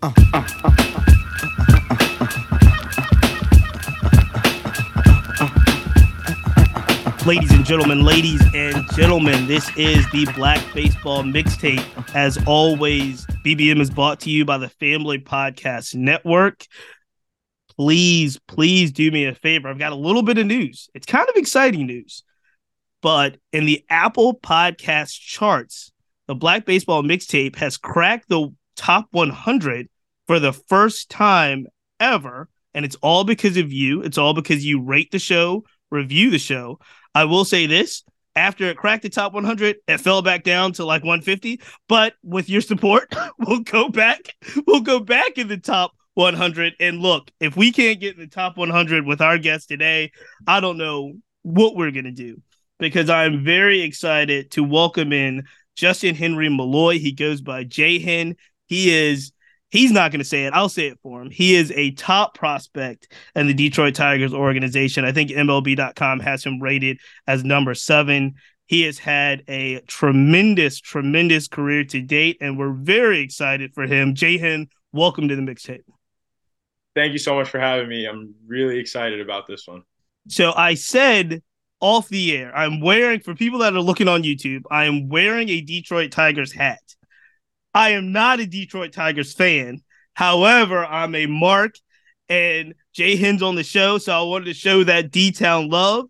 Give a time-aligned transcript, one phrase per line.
[0.00, 0.30] Ladies
[7.50, 11.84] and gentlemen, ladies and gentlemen, this is the Black Baseball Mixtape.
[12.14, 16.64] As always, BBM is brought to you by the Family Podcast Network.
[17.76, 19.68] Please, please do me a favor.
[19.68, 20.88] I've got a little bit of news.
[20.94, 22.22] It's kind of exciting news,
[23.02, 25.90] but in the Apple Podcast charts,
[26.28, 29.88] the Black Baseball Mixtape has cracked the top 100
[30.26, 31.66] for the first time
[32.00, 32.48] ever.
[32.72, 34.02] And it's all because of you.
[34.02, 36.78] It's all because you rate the show, review the show.
[37.14, 38.04] I will say this
[38.36, 41.60] after it cracked the top 100, it fell back down to like 150.
[41.88, 44.20] But with your support, we'll go back.
[44.66, 46.74] We'll go back in the top 100.
[46.78, 50.12] And look, if we can't get in the top 100 with our guest today,
[50.46, 52.40] I don't know what we're going to do
[52.78, 55.44] because I'm very excited to welcome in
[55.76, 56.98] Justyn-Henry Malloy.
[56.98, 58.36] He goes by JHen.
[58.68, 59.32] He is
[59.70, 60.52] he's not going to say it.
[60.52, 61.30] I'll say it for him.
[61.30, 65.04] He is a top prospect in the Detroit Tigers organization.
[65.04, 68.34] I think MLB.com has him rated as number seven.
[68.66, 74.14] He has had a tremendous, tremendous career to date, and we're very excited for him.
[74.14, 75.84] JHen, welcome to the mixtape.
[76.94, 78.06] Thank you so much for having me.
[78.06, 79.84] I'm really excited about this one.
[80.28, 81.42] So I said
[81.80, 85.48] off the air, I'm wearing, for people that are looking on YouTube, I am wearing
[85.48, 86.80] a Detroit Tigers hat.
[87.74, 89.82] I am not a Detroit Tigers fan.
[90.14, 91.76] However, I'm a Mark
[92.28, 96.06] and JHen's on the show, so I wanted to show that D Town love.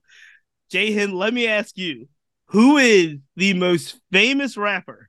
[0.71, 2.09] Jay Hen, let me ask you,
[2.47, 5.09] who is the most famous rapper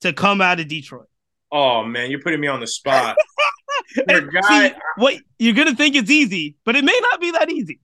[0.00, 1.08] to come out of Detroit?
[1.52, 3.16] Oh man, you're putting me on the spot.
[4.06, 7.80] guy, see, wait, you're gonna think it's easy, but it may not be that easy.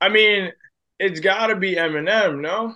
[0.00, 0.50] I mean,
[0.98, 2.74] it's got to be Eminem, no?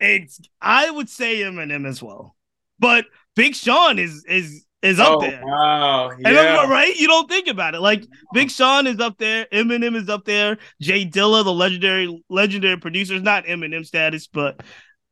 [0.00, 2.34] It's I would say Eminem as well,
[2.78, 3.04] but
[3.36, 5.42] Big Sean is is is up oh, there.
[5.44, 6.10] Wow.
[6.18, 6.70] Yeah.
[6.70, 6.94] Right?
[6.96, 7.80] You don't think about it.
[7.80, 12.76] Like Big Sean is up there, Eminem is up there, Jay Dilla, the legendary legendary
[12.76, 14.62] producer, is not Eminem status, but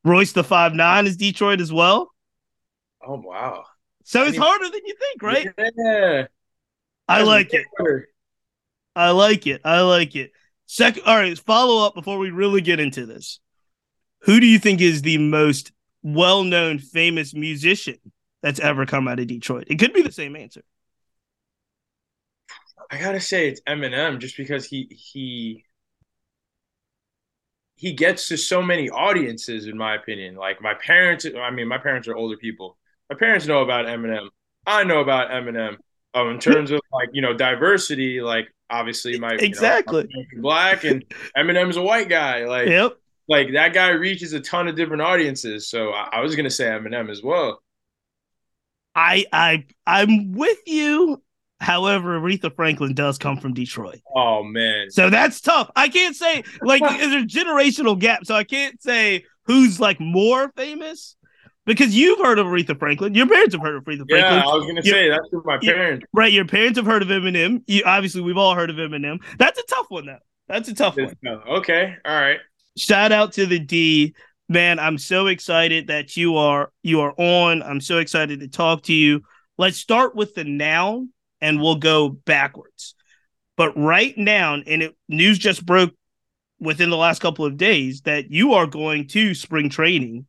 [0.05, 2.13] Royce da 5'9" is Detroit as well.
[3.07, 3.65] Oh wow.
[4.05, 5.49] So it's harder than you think, right?
[5.77, 6.27] Yeah.
[7.09, 7.67] I like it.
[8.95, 9.61] I like it.
[9.65, 10.33] I like it.
[10.67, 11.39] Second, all right.
[11.39, 13.41] Follow up before we really get into this.
[14.23, 15.73] Who do you think is the most
[16.03, 17.99] well-known famous musician
[18.43, 19.65] that's ever come out of Detroit?
[19.69, 20.63] It could be the same answer.
[22.91, 25.65] I gotta say it's Eminem, just because he he
[27.77, 30.37] he gets to so many audiences, in my opinion.
[30.37, 32.77] Like my parents, I mean, my parents are older people.
[33.09, 34.29] My parents know about Eminem.
[34.67, 35.77] I know about Eminem.
[36.15, 40.85] Um, in terms of like you know diversity, like obviously my exactly you know, black
[40.85, 41.05] and
[41.37, 42.45] Eminem's a white guy.
[42.45, 42.99] Like yep
[43.33, 45.67] like that guy reaches a ton of different audiences.
[45.67, 47.63] So I, I was gonna say Eminem as well.
[48.95, 51.23] I I I'm with you.
[51.61, 54.01] However, Aretha Franklin does come from Detroit.
[54.15, 54.91] Oh man.
[54.91, 55.71] So that's tough.
[55.75, 58.27] I can't say like there's a generational gap.
[58.27, 61.17] So I can't say who's like more famous
[61.65, 63.15] because you've heard of Aretha Franklin.
[63.15, 64.19] Your parents have heard of Aretha Franklin.
[64.19, 66.05] Yeah, I was gonna say that's my parents.
[66.13, 67.63] Right, your parents have heard of Eminem.
[67.67, 69.23] You, obviously, we've all heard of Eminem.
[69.39, 70.19] That's a tough one, though.
[70.49, 71.15] That's a tough one.
[71.25, 72.41] Okay, all right
[72.77, 74.15] shout out to the D.
[74.49, 77.63] Man, I'm so excited that you are you are on.
[77.63, 79.23] I'm so excited to talk to you.
[79.59, 81.07] Let's start with the now
[81.41, 82.95] and we'll go backwards.
[83.57, 85.93] But right now, and it news just broke
[86.59, 90.27] within the last couple of days that you are going to spring training,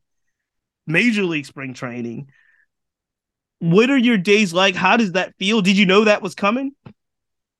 [0.86, 2.28] major league spring training.
[3.60, 4.74] What are your days like?
[4.74, 5.62] How does that feel?
[5.62, 6.72] Did you know that was coming?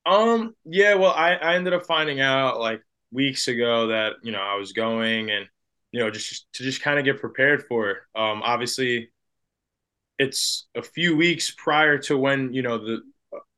[0.05, 2.81] Um, yeah, well, I, I ended up finding out like
[3.15, 5.47] weeks ago that you know I was going and
[5.91, 7.97] you know just to just kind of get prepared for it.
[8.15, 9.09] Um, obviously,
[10.19, 13.01] it's a few weeks prior to when you know the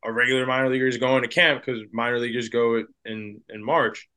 [0.05, 4.07] a regular minor leaguer is going to camp because minor leaguers go in in March.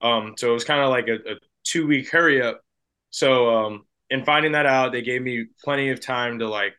[0.00, 2.60] Um, so it was kind of like a, a two week hurry up.
[3.10, 6.74] So um, in finding that out, they gave me plenty of time to like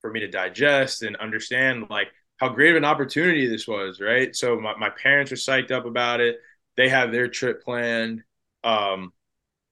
[0.00, 2.08] for me to digest and understand like
[2.38, 4.34] how great of an opportunity this was, right?
[4.34, 6.38] So my, my parents were psyched up about it
[6.78, 8.22] they have their trip planned.
[8.64, 9.12] Um,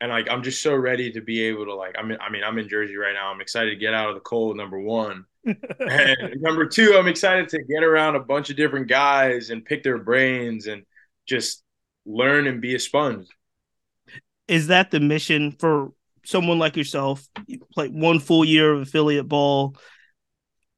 [0.00, 2.42] and like I'm just so ready to be able to like I'm in, I mean
[2.44, 3.32] I'm in Jersey right now.
[3.32, 4.56] I'm excited to get out of the cold.
[4.56, 9.48] Number one, and number two, I'm excited to get around a bunch of different guys
[9.48, 10.82] and pick their brains and
[11.24, 11.62] just
[12.04, 13.28] learn and be a sponge.
[14.48, 15.92] Is that the mission for
[16.26, 17.26] someone like yourself?
[17.46, 19.76] You play one full year of affiliate ball,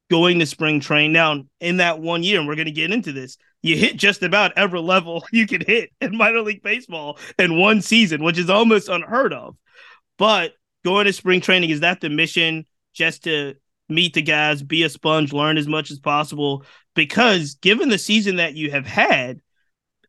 [0.09, 1.11] going to spring train.
[1.11, 4.23] Now in that one year, and we're going to get into this you hit just
[4.23, 8.49] about every level you can hit in minor league baseball in one season, which is
[8.49, 9.55] almost unheard of.
[10.17, 10.53] But
[10.83, 13.55] going to spring training, is that the mission just to
[13.87, 16.65] meet the guys, be a sponge, learn as much as possible.
[16.95, 19.41] Because given the season that you have had,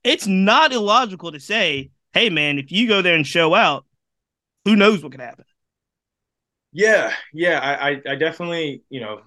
[0.04, 3.84] it's not illogical to say, hey, man, if you go there and show out,
[4.64, 5.44] who knows what could happen?
[6.72, 9.22] Yeah, yeah, I, I, I definitely, you know,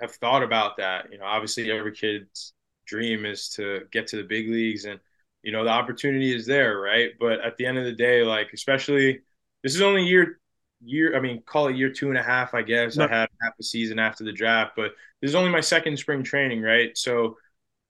[0.00, 1.06] have thought about that.
[1.10, 2.52] You know, obviously every kid's
[2.88, 4.98] dream is to get to the big leagues and,
[5.42, 7.10] you know, the opportunity is there, right?
[7.20, 9.20] But at the end of the day, like, especially
[9.62, 10.38] this is only year
[10.84, 13.04] year i mean call it year two and a half i guess no.
[13.04, 16.22] i had half a season after the draft but this is only my second spring
[16.22, 17.36] training right so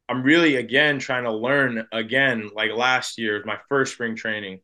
[0.09, 4.61] i'm really again trying to learn again like last year was my first spring training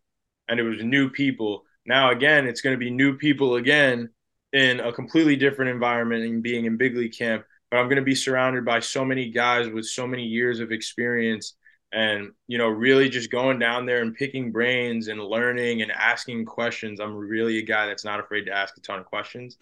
[0.48, 4.08] and it was new people now again it's going to be new people again
[4.52, 7.44] in a completely different environment and being in big league camp
[7.74, 10.70] but i'm going to be surrounded by so many guys with so many years of
[10.70, 11.54] experience
[11.94, 16.44] and you know really just going down there and picking brains and learning and asking
[16.44, 17.00] questions.
[17.00, 19.56] I'm really a guy that's not afraid to ask a ton of questions.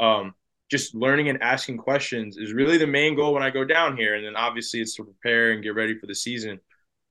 [0.00, 0.34] Um,
[0.70, 4.16] just learning and asking questions is really the main goal when i go down here.
[4.16, 6.60] And then obviously it's to prepare and get ready for the season.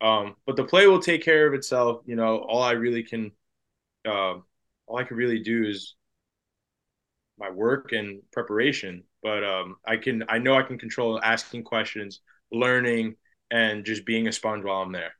[0.02, 2.02] Um, but the play will take care of itself.
[2.06, 3.31] You know all i really can
[4.06, 4.36] uh,
[4.88, 5.96] all i can really do is
[7.40, 12.22] my work and preparation but um, i can i know i can control asking questions
[12.52, 13.16] learning
[13.54, 15.14] and just being a sponge while I'm there.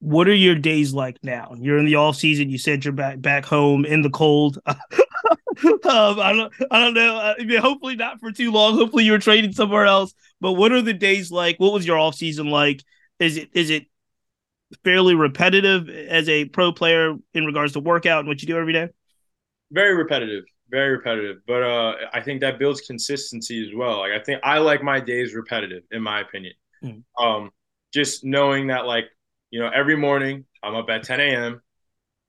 [0.00, 1.54] What are your days like now?
[1.56, 2.50] You're in the off season.
[2.50, 4.58] You said you're back back home in the cold.
[4.66, 4.78] um,
[5.84, 7.16] I don't I don't know.
[7.16, 8.74] I mean, hopefully not for too long.
[8.74, 10.14] Hopefully you're trading somewhere else.
[10.40, 11.58] But what are the days like?
[11.58, 12.84] What was your off season like?
[13.18, 13.86] Is it is it
[14.84, 18.72] fairly repetitive as a pro player in regards to workout and what you do every
[18.72, 18.88] day?
[19.72, 21.38] Very repetitive very repetitive.
[21.46, 23.98] But uh, I think that builds consistency as well.
[23.98, 26.54] Like I think I like my days repetitive, in my opinion.
[26.82, 27.02] Mm.
[27.18, 27.50] Um,
[27.92, 29.06] just knowing that like
[29.50, 31.62] you know every morning I'm up at 10 a.m.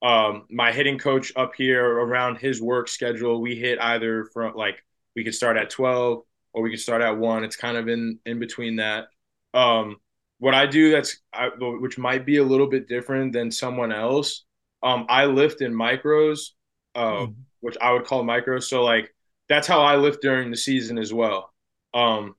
[0.02, 4.84] Um, my hitting coach up here around his work schedule, we hit either from like
[5.16, 7.44] we could start at 12 or we could start at one.
[7.44, 9.08] It's kind of in in between that.
[9.54, 9.98] Um,
[10.40, 14.46] what I do that's I, which might be a little bit different than someone else.
[14.82, 16.52] Um, I lift in micros,
[16.96, 17.36] uh, mm.
[17.62, 18.64] Which I would call micros.
[18.64, 19.14] So like
[19.48, 21.52] that's how I lift during the season as well.
[21.94, 22.36] Um,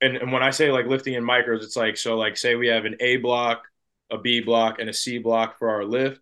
[0.00, 2.68] and, and when I say like lifting in micros, it's like so like say we
[2.68, 3.64] have an A block,
[4.10, 6.20] a B block, and a C block for our lift.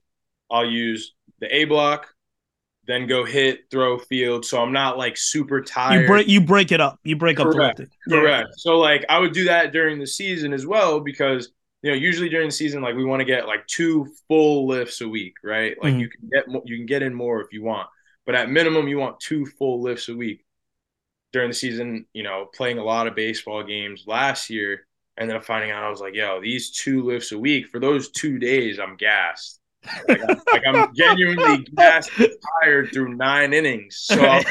[0.50, 2.08] I'll use the A block,
[2.86, 4.44] then go hit, throw, field.
[4.44, 6.02] So I'm not like super tired.
[6.02, 6.98] You break you break it up.
[7.04, 7.48] You break Correct.
[7.48, 7.98] up the lifting.
[8.08, 8.48] Correct.
[8.48, 8.54] Yeah.
[8.56, 11.50] So like I would do that during the season as well because
[11.82, 15.00] you know usually during the season like we want to get like two full lifts
[15.00, 15.76] a week, right?
[15.82, 16.00] Like mm-hmm.
[16.00, 17.88] you can get you can get in more if you want,
[18.26, 20.44] but at minimum you want two full lifts a week
[21.32, 24.86] during the season, you know, playing a lot of baseball games last year,
[25.18, 28.10] ended up finding out I was like, yo, these two lifts a week for those
[28.10, 29.60] two days, I'm gassed.
[30.08, 32.10] Like, I'm, like I'm genuinely gassed
[32.62, 33.96] tired through nine innings.
[33.98, 34.46] So like,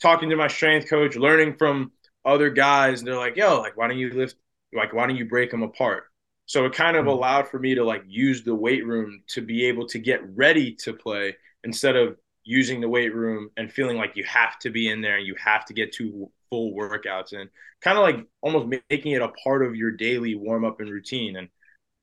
[0.00, 1.92] talking to my strength coach, learning from
[2.24, 4.36] other guys, and they're like, yo, like, why don't you lift,
[4.72, 6.04] like, why don't you break them apart?
[6.46, 7.10] So it kind of hmm.
[7.10, 10.74] allowed for me to like use the weight room to be able to get ready
[10.82, 14.88] to play instead of using the weight room and feeling like you have to be
[14.88, 17.48] in there and you have to get two full workouts and
[17.80, 21.36] kind of like almost making it a part of your daily warm up and routine.
[21.36, 21.48] And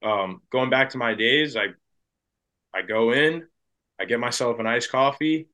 [0.03, 1.67] um, going back to my days, I
[2.73, 3.47] I go in,
[3.99, 5.49] I get myself an iced coffee,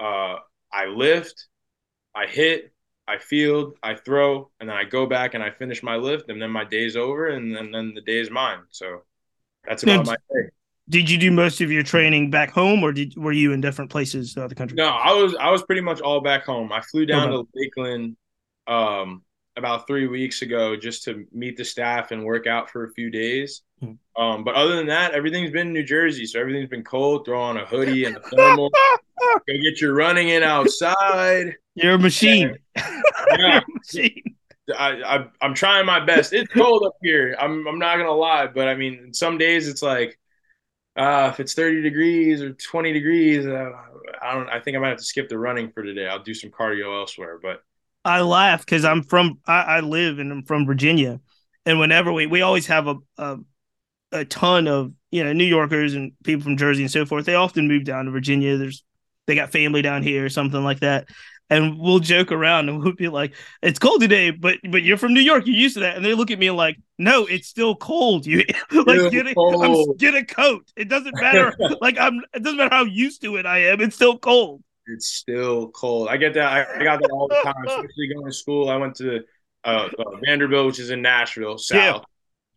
[0.00, 0.36] uh,
[0.72, 1.46] I lift,
[2.14, 2.72] I hit,
[3.06, 6.40] I field, I throw, and then I go back and I finish my lift, and
[6.40, 8.60] then my day's over, and then, then the day is mine.
[8.70, 9.02] So
[9.66, 10.50] that's about my day
[10.88, 13.90] did you do most of your training back home or did were you in different
[13.90, 14.76] places throughout the country?
[14.76, 16.72] No i was i was pretty much all back home.
[16.72, 17.42] I flew down okay.
[17.42, 18.16] to lakeland
[18.66, 19.22] um,
[19.56, 23.10] about three weeks ago just to meet the staff and work out for a few
[23.10, 23.62] days.
[23.82, 24.22] Mm-hmm.
[24.22, 27.26] um, but other than that everything's been in new jersey so everything's been cold.
[27.26, 28.70] Throw on a hoodie and a thermal
[29.20, 31.54] go get your running in outside.
[31.74, 32.56] You're a machine.
[32.76, 33.02] And,
[33.38, 34.22] yeah, machine.
[34.76, 36.32] I, I i'm trying my best.
[36.32, 37.36] It's cold up here.
[37.40, 40.18] I'm i'm not gonna lie but i mean some days it's like
[40.96, 43.70] uh, if it's 30 degrees or 20 degrees, uh,
[44.22, 44.48] I don't.
[44.48, 46.08] I think I might have to skip the running for today.
[46.08, 47.38] I'll do some cardio elsewhere.
[47.40, 47.62] But
[48.04, 49.38] I laugh because I'm from.
[49.46, 51.20] I, I, live and I'm from Virginia,
[51.66, 53.38] and whenever we we always have a, a
[54.12, 57.26] a ton of you know New Yorkers and people from Jersey and so forth.
[57.26, 58.56] They often move down to Virginia.
[58.56, 58.82] There's
[59.26, 61.08] they got family down here or something like that
[61.50, 65.14] and we'll joke around and we'll be like, "It's cold today, but but you're from
[65.14, 67.74] New York, you're used to that." And they look at me like, "No, it's still
[67.76, 68.26] cold.
[68.26, 68.38] You
[68.72, 70.70] like get a, get a coat.
[70.76, 71.54] It doesn't matter.
[71.80, 72.22] like I'm.
[72.34, 73.80] It doesn't matter how used to it I am.
[73.80, 74.62] It's still cold.
[74.86, 76.08] It's still cold.
[76.08, 76.52] I get that.
[76.52, 78.68] I, I got that all the time, especially going to school.
[78.68, 79.20] I went to
[79.64, 81.76] uh, uh, Vanderbilt, which is in Nashville, South.
[81.78, 82.00] Yeah.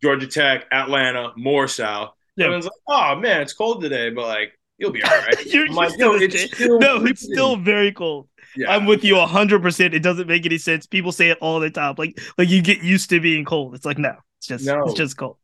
[0.02, 2.14] Georgia Tech, Atlanta, more South.
[2.36, 2.46] Yeah.
[2.46, 5.44] Everyone's like, "Oh man, it's cold today," but like you'll be all right.
[5.44, 8.70] You're, like, still, it's still, no, it's still very cold yeah.
[8.70, 9.94] I'm with you hundred percent.
[9.94, 10.86] It doesn't make any sense.
[10.86, 11.94] People say it all the time.
[11.98, 13.74] Like like you get used to being cold.
[13.74, 14.84] It's like no, it's just no.
[14.84, 15.36] it's just cold.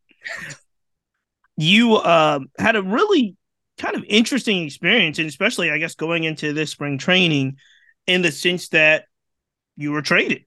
[1.57, 3.37] you um, had a really
[3.79, 7.57] kind of interesting experience, and especially I guess going into this spring training,
[8.07, 9.05] in the sense that
[9.77, 10.45] you were traded.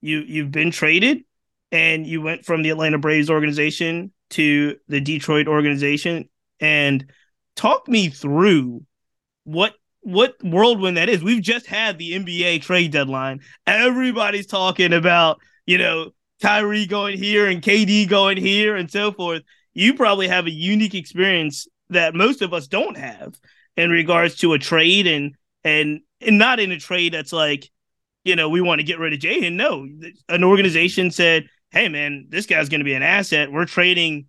[0.00, 1.24] You you've been traded,
[1.72, 6.28] and you went from the Atlanta Braves organization to the Detroit organization.
[6.60, 7.12] And
[7.56, 8.84] talk me through
[9.44, 11.22] what what whirlwind that is.
[11.22, 13.40] We've just had the NBA trade deadline.
[13.66, 19.42] Everybody's talking about, you know, Kyrie going here and KD going here and so forth.
[19.74, 23.34] You probably have a unique experience that most of us don't have
[23.76, 27.70] in regards to a trade and and and not in a trade that's like,
[28.24, 29.46] you know, we want to get rid of Jay.
[29.46, 29.86] And no,
[30.28, 33.52] an organization said, Hey man, this guy's gonna be an asset.
[33.52, 34.26] We're trading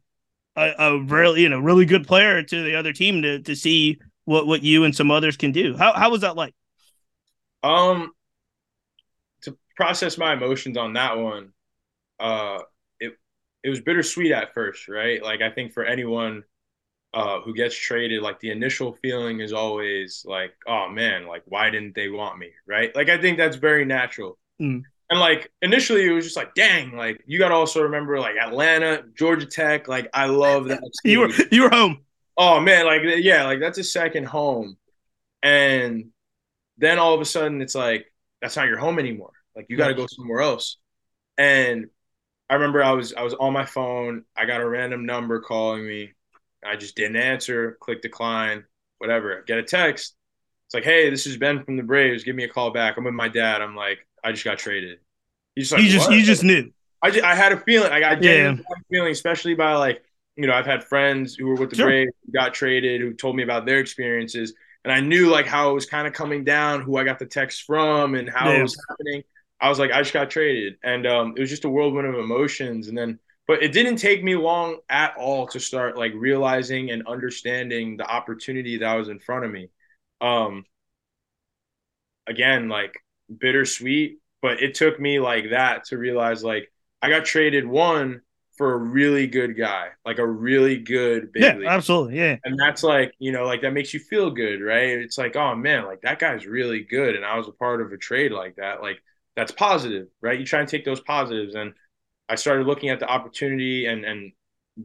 [0.56, 4.00] a, a really, you know, really good player to the other team to to see
[4.30, 5.76] what what you and some others can do.
[5.76, 6.54] How how was that like?
[7.64, 8.12] Um,
[9.42, 11.52] to process my emotions on that one,
[12.20, 12.60] uh,
[13.00, 13.18] it
[13.64, 15.22] it was bittersweet at first, right?
[15.22, 16.44] Like I think for anyone
[17.12, 21.72] uh, who gets traded, like the initial feeling is always like, oh man, like why
[21.72, 22.96] didn't they want me, right?
[22.96, 24.38] Like I think that's very natural.
[24.62, 24.84] Mm.
[25.10, 28.36] And like initially, it was just like, dang, like you got to also remember like
[28.36, 29.88] Atlanta, Georgia Tech.
[29.88, 30.84] Like I love that.
[31.04, 32.02] you were you were home
[32.40, 34.78] oh man, like yeah, like that's a second home.
[35.44, 36.10] And
[36.78, 39.34] then all of a sudden it's like that's not your home anymore.
[39.56, 40.78] Like you got to go somewhere else.
[41.38, 41.88] And
[42.50, 44.24] I remember I was I was on my phone.
[44.36, 46.14] I got a random number calling me.
[46.66, 47.78] I just didn't answer.
[47.82, 48.64] Click decline.
[48.98, 49.44] Whatever.
[49.46, 50.16] Get a text.
[50.68, 52.24] It's like, hey, this is Ben from the Braves.
[52.24, 52.98] Give me a call back.
[52.98, 53.62] I'm with my dad.
[53.62, 55.00] I'm like, I just got traded.
[55.56, 56.18] He's like, you just what?
[56.18, 56.72] you just knew.
[57.02, 57.90] I just, I had a feeling.
[57.90, 58.52] Like, I yeah.
[58.52, 60.04] had a feeling, especially by like
[60.36, 61.88] you know, I've had friends who were with the sure.
[61.88, 65.72] Braves, who got traded, who told me about their experiences, and I knew like how
[65.72, 68.60] it was kind of coming down, who I got the text from, and how yeah.
[68.60, 69.24] it was happening.
[69.60, 72.16] I was like, I just got traded, and um, it was just a whirlwind of
[72.16, 72.88] emotions.
[72.88, 77.06] And then, but it didn't take me long at all to start like realizing and
[77.08, 79.70] understanding the opportunity that was in front of me.
[80.22, 80.64] Um,
[82.28, 82.94] again, like
[83.36, 86.72] bittersweet, but it took me like that to realize like
[87.02, 88.22] I got traded one
[88.60, 91.66] for a really good guy, like a really good big yeah, league.
[91.66, 92.36] absolutely, yeah.
[92.44, 94.90] And that's like you know, like that makes you feel good, right?
[95.00, 97.94] It's like, oh man, like that guy's really good, and I was a part of
[97.94, 98.82] a trade like that.
[98.82, 98.98] Like
[99.38, 100.38] that's positive, right?
[100.38, 101.74] You try and take those positives, and
[102.28, 104.34] I started looking at the opportunity and and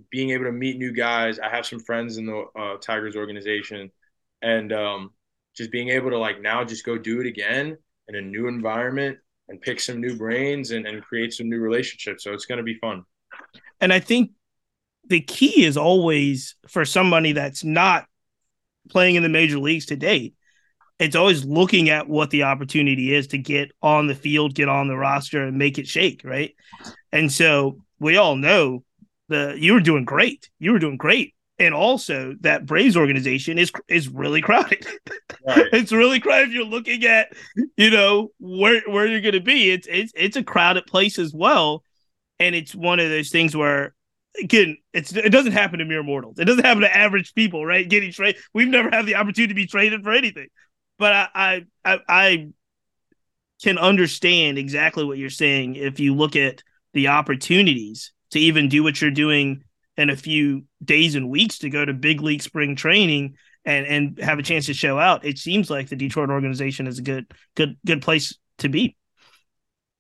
[0.09, 1.40] being able to meet new guys.
[1.40, 3.90] I have some friends in the uh, Tigers organization,
[4.40, 5.11] and um,
[5.57, 7.76] just being able to like now just go do it again
[8.07, 12.23] in a new environment and pick some new brains and, and create some new relationships.
[12.23, 13.04] So it's going to be fun.
[13.81, 14.31] And I think
[15.09, 18.07] the key is always for somebody that's not
[18.89, 20.35] playing in the major leagues to date,
[20.99, 24.89] it's always looking at what the opportunity is to get on the field, get on
[24.89, 26.55] the roster, and make it shake, right?
[27.13, 28.85] And so we all know
[29.29, 30.51] the you were doing great.
[30.59, 31.35] You were doing great.
[31.59, 34.87] And also that Braves organization is is really crowded.
[35.47, 35.67] Right.
[35.73, 36.49] it's really crowded.
[36.49, 37.33] If you're looking at,
[37.77, 41.84] you know, where where you're gonna be, it's it's it's a crowded place as well
[42.38, 43.95] and it's one of those things where
[44.41, 46.38] again it's it doesn't happen to mere mortals.
[46.38, 47.88] It doesn't happen to average people right?
[47.88, 50.49] Getting traded we've never had the opportunity to be traded for anything.
[50.99, 52.49] But I, I i i
[53.62, 56.62] can understand exactly what you're saying if you look at
[56.93, 59.62] the opportunities to even do what you're doing
[59.97, 64.19] in a few days and weeks to go to big league spring training and and
[64.19, 65.25] have a chance to show out.
[65.25, 68.97] It seems like the detroit organization is a good good good place to be.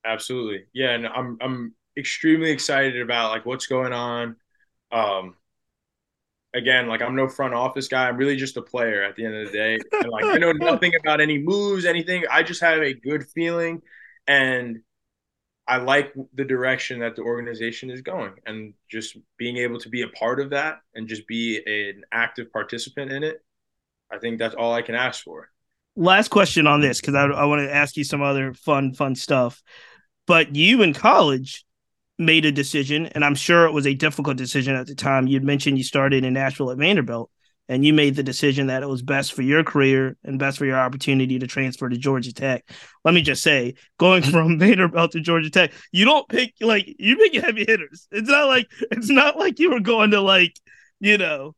[0.04, 0.64] Absolutely.
[0.72, 4.36] Yeah and i'm i'm extremely excited about like what's going on.
[4.92, 5.36] Um,
[6.54, 8.08] again, like I'm no front office guy.
[8.08, 9.78] I'm really just a player at the end of the day.
[9.92, 12.24] And like I know nothing about any moves, anything.
[12.30, 13.82] I just have a good feeling,
[14.26, 14.80] and
[15.66, 20.02] I like the direction that the organization is going, and just being able to be
[20.02, 23.42] a part of that and just be an active participant in it.
[24.10, 25.50] I think that's all I can ask for.
[25.96, 29.14] Last question on this because I, I want to ask you some other fun, fun
[29.14, 29.62] stuff.
[30.26, 31.64] But you in college,
[32.18, 35.26] made a decision, and I'm sure it was a difficult decision at the time.
[35.26, 37.30] You'd mentioned you started in Nashville at Vanderbilt,
[37.68, 40.66] and you made the decision that it was best for your career and best for
[40.66, 42.68] your opportunity to transfer to Georgia Tech.
[43.04, 47.16] Let me just say, going from Vanderbilt to Georgia Tech, you don't pick like you
[47.16, 48.06] pick heavy hitters.
[48.10, 50.54] It's not like it's not like you were going to like
[51.00, 51.54] you know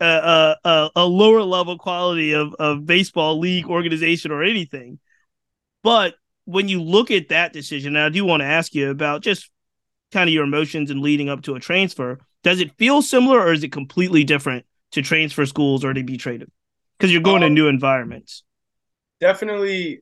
[0.00, 4.98] a a, a lower level quality of of baseball league organization or anything,
[5.82, 6.14] but
[6.46, 9.50] when you look at that decision, I do want to ask you about just
[10.14, 12.18] kind of your emotions and leading up to a transfer.
[12.42, 16.16] Does it feel similar or is it completely different to transfer schools or to be
[16.16, 16.50] traded?
[16.96, 18.44] Because you're going um, to new environments.
[19.20, 20.00] Definitely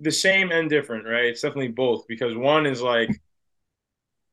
[0.00, 1.26] the same and different, right?
[1.26, 3.10] It's definitely both because one is like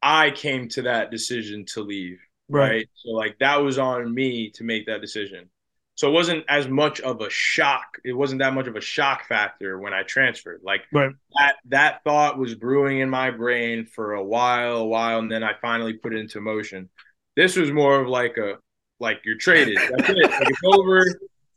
[0.02, 2.70] I came to that decision to leave, right?
[2.70, 2.90] right?
[2.96, 5.50] So like that was on me to make that decision.
[5.98, 7.98] So it wasn't as much of a shock.
[8.06, 10.62] It wasn't that much of a shock factor when I transferred.
[10.64, 11.12] Like right.
[11.40, 15.44] that that thought was brewing in my brain for a while, a while, and then
[15.44, 16.90] I finally put it into motion.
[17.36, 18.60] This was more of like a
[19.00, 19.78] like you're traded.
[19.78, 20.32] That's it.
[20.32, 21.04] Like it's over.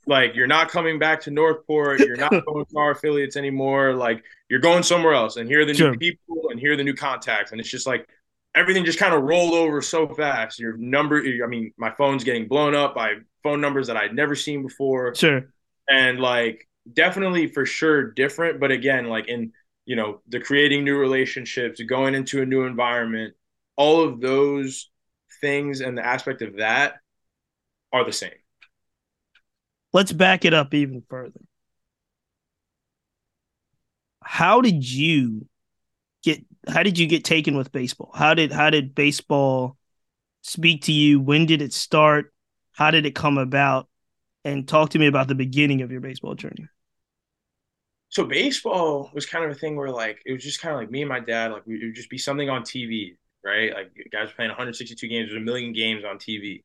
[0.06, 2.00] Like you're not coming back to North Port.
[2.00, 3.92] You're not going to our affiliates anymore.
[3.92, 5.36] Like you're going somewhere else.
[5.36, 5.90] And here are the sure.
[5.90, 7.52] new people and here are the new contacts.
[7.52, 8.08] And it's just like
[8.54, 10.58] everything just kind of rolled over so fast.
[10.58, 14.34] Your number, I mean, my phone's getting blown up by phone numbers that I'd never
[14.34, 15.14] seen before.
[15.14, 15.52] Sure.
[15.88, 18.60] And like definitely for sure different.
[18.60, 19.52] But again, like in,
[19.84, 23.34] you know, the creating new relationships, going into a new environment,
[23.76, 24.90] all of those
[25.40, 26.94] things and the aspect of that
[27.92, 28.30] are the same.
[29.92, 31.40] Let's back it up even further.
[34.22, 35.46] How did you
[36.22, 38.12] get how did you get taken with baseball?
[38.14, 39.76] How did how did baseball
[40.42, 41.20] speak to you?
[41.20, 42.32] When did it start?
[42.72, 43.88] How did it come about?
[44.44, 46.66] And talk to me about the beginning of your baseball journey.
[48.10, 50.90] So baseball was kind of a thing where like it was just kind of like
[50.90, 53.72] me and my dad, like we, it would just be something on TV, right?
[53.72, 56.64] Like guys playing 162 games, there's a million games on TV.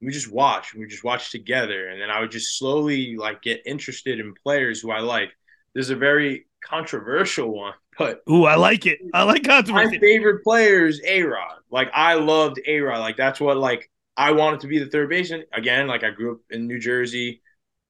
[0.00, 3.62] We just watch, we just watch together, and then I would just slowly like get
[3.66, 5.30] interested in players who I like.
[5.74, 9.00] There's a very controversial one, but ooh, I like it.
[9.12, 9.96] I like controversy.
[9.96, 11.58] My favorite player is A Rod.
[11.70, 13.00] Like I loved A Rod.
[13.00, 15.44] Like that's what like I wanted to be the third baseman.
[15.52, 17.42] Again, like I grew up in New Jersey,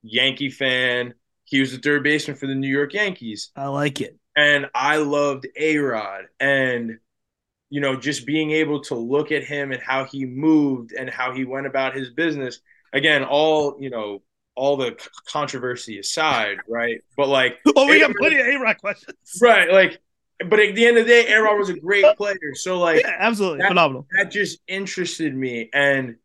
[0.03, 1.13] Yankee fan.
[1.45, 3.51] He was the third baseman for the New York Yankees.
[3.55, 4.17] I like it.
[4.35, 6.25] And I loved A Rod.
[6.39, 6.99] And,
[7.69, 11.33] you know, just being able to look at him and how he moved and how
[11.33, 12.59] he went about his business.
[12.93, 14.21] Again, all, you know,
[14.55, 14.97] all the
[15.29, 17.01] controversy aside, right?
[17.15, 19.71] But like, oh, we got plenty of A Rod questions, right?
[19.71, 19.99] Like,
[20.45, 22.53] but at the end of the day, A Rod was a great player.
[22.53, 24.05] So like, yeah, absolutely that, phenomenal.
[24.17, 26.15] That just interested me, and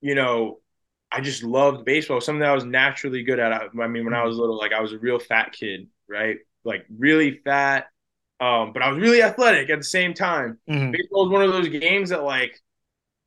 [0.00, 0.60] you know,
[1.12, 2.20] I just loved baseball.
[2.20, 3.52] Something that I was naturally good at.
[3.52, 6.38] I mean, when I was little, like I was a real fat kid, right?
[6.64, 7.88] Like really fat,
[8.40, 10.58] um, but I was really athletic at the same time.
[10.68, 10.92] Mm-hmm.
[10.92, 12.58] Baseball was one of those games that like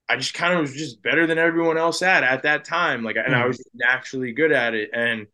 [0.10, 3.04] I just kind of was just better than everyone else at at that time.
[3.04, 3.48] Like, and I mm.
[3.48, 4.90] was naturally good at it.
[4.94, 5.28] And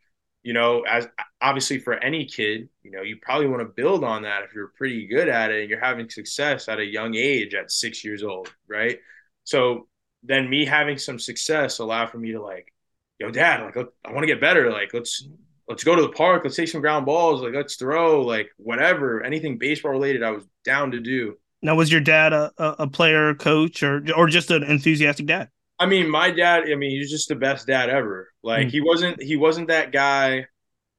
[0.49, 1.07] you know, as
[1.41, 4.73] obviously for any kid, you know, you probably want to build on that if you're
[4.75, 8.23] pretty good at it and you're having success at a young age at six years
[8.23, 8.97] old, right?
[9.43, 9.87] So
[10.23, 12.73] then me having some success allowed for me to like,
[13.19, 14.71] yo, dad, like I want to get better.
[14.71, 15.29] Like let's
[15.67, 19.23] let's go to the park, let's take some ground balls, like let's throw, like whatever,
[19.23, 21.37] anything baseball related, I was down to do.
[21.61, 25.49] Now, was your dad a, a player, coach, or or just an enthusiastic dad?
[25.79, 26.63] I mean, my dad.
[26.69, 28.29] I mean, he's just the best dad ever.
[28.43, 28.71] Like mm.
[28.71, 30.47] he wasn't he wasn't that guy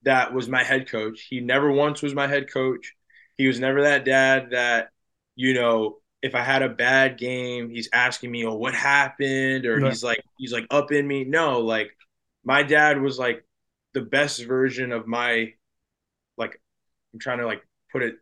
[0.02, 1.26] that was my head coach.
[1.28, 2.94] He never once was my head coach.
[3.36, 4.88] He was never that dad that
[5.36, 9.80] you know if I had a bad game, he's asking me, "Oh, what happened?" or
[9.86, 11.24] he's like he's like up in me.
[11.24, 11.90] No, like
[12.44, 13.44] my dad was like
[13.94, 15.52] the best version of my
[16.36, 16.60] like
[17.12, 17.62] I'm trying to like
[17.92, 18.16] put it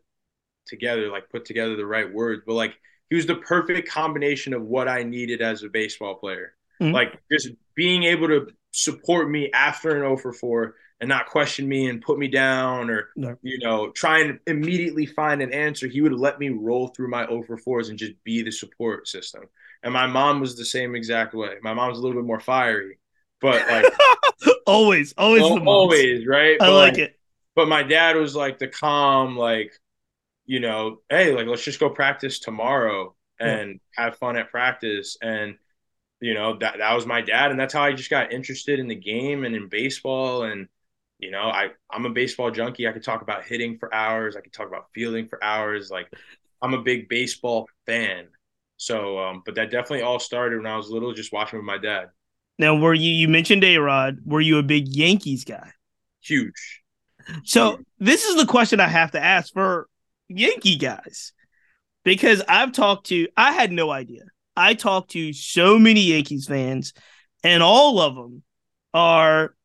[0.67, 2.75] together, like put together the right words, but like
[3.09, 6.53] he was the perfect combination of what I needed as a baseball player.
[6.81, 6.93] Mm-hmm.
[6.93, 11.67] Like just being able to support me after an 0 for 4 and not question
[11.67, 13.35] me and put me down or no.
[13.41, 17.25] you know try and immediately find an answer he would let me roll through my
[17.25, 19.43] 0 for 4s and just be the support system
[19.81, 22.99] and my mom was the same exact way my mom's a little bit more fiery
[23.41, 23.85] but like
[24.67, 27.19] always always always right i but like it
[27.55, 29.71] but my dad was like the calm like
[30.49, 34.05] you know, hey, like let's just go practice tomorrow and yeah.
[34.05, 35.15] have fun at practice.
[35.21, 35.55] And
[36.19, 38.87] you know that that was my dad, and that's how I just got interested in
[38.87, 40.45] the game and in baseball.
[40.45, 40.67] And
[41.19, 42.87] you know, I I'm a baseball junkie.
[42.87, 44.35] I could talk about hitting for hours.
[44.35, 45.91] I could talk about fielding for hours.
[45.91, 46.11] Like
[46.63, 48.25] I'm a big baseball fan.
[48.77, 51.77] So, um, but that definitely all started when I was little, just watching with my
[51.77, 52.07] dad.
[52.57, 54.17] Now, were you you mentioned A Rod?
[54.25, 55.73] Were you a big Yankees guy?
[56.21, 56.81] Huge.
[57.43, 57.85] So Huge.
[57.99, 59.87] this is the question I have to ask for
[60.29, 61.33] Yankee guys
[62.03, 64.23] because I've talked to, I had no idea.
[64.55, 66.93] I talked to so many Yankees fans,
[67.43, 68.43] and all of them
[68.93, 69.55] are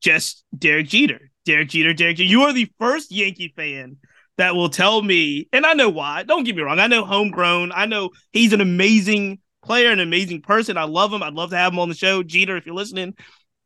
[0.00, 1.30] just Derek Jeter.
[1.44, 2.28] Derek Jeter, Derek Jeter.
[2.28, 3.98] You are the first Yankee fan
[4.36, 6.22] that will tell me, and I know why.
[6.22, 6.78] Don't get me wrong.
[6.78, 7.72] I know homegrown.
[7.72, 10.76] I know he's an amazing player, an amazing person.
[10.76, 11.22] I love him.
[11.22, 13.14] I'd love to have him on the show, Jeter, if you're listening.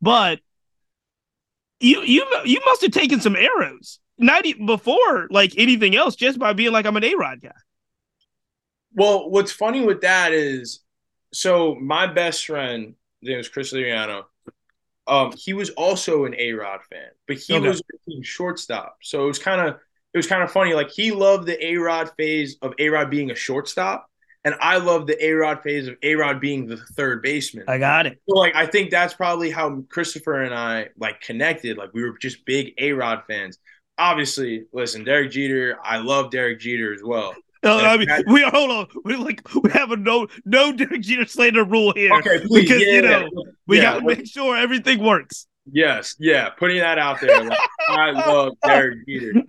[0.01, 0.39] But
[1.79, 6.39] you you you must have taken some arrows not even before like anything else, just
[6.39, 7.51] by being like I'm an A Rod guy.
[8.93, 10.81] Well, what's funny with that is,
[11.33, 14.23] so my best friend, his name was Chris Liriano.
[15.07, 17.67] Um, he was also an A Rod fan, but he okay.
[17.67, 17.81] was
[18.21, 18.97] shortstop.
[19.01, 19.75] So it was kind of
[20.13, 20.73] it was kind of funny.
[20.73, 24.07] Like he loved the A Rod phase of A Rod being a shortstop,
[24.43, 27.65] and I love the A Rod phase of A Rod being the third baseman.
[27.67, 28.21] I got it.
[28.29, 31.77] So like I think that's probably how Christopher and I like connected.
[31.77, 33.57] Like we were just big A Rod fans.
[34.01, 35.77] Obviously, listen, Derek Jeter.
[35.83, 37.35] I love Derek Jeter as well.
[37.63, 38.87] No, I mean, we are hold on.
[39.05, 42.11] We like we have a no no Derek Jeter slander rule here.
[42.15, 43.29] Okay, please, because yeah, you know
[43.67, 45.45] we yeah, got to make sure everything works.
[45.71, 47.43] Yes, yeah, putting that out there.
[47.43, 47.59] Like,
[47.89, 49.43] I love Derek Jeter.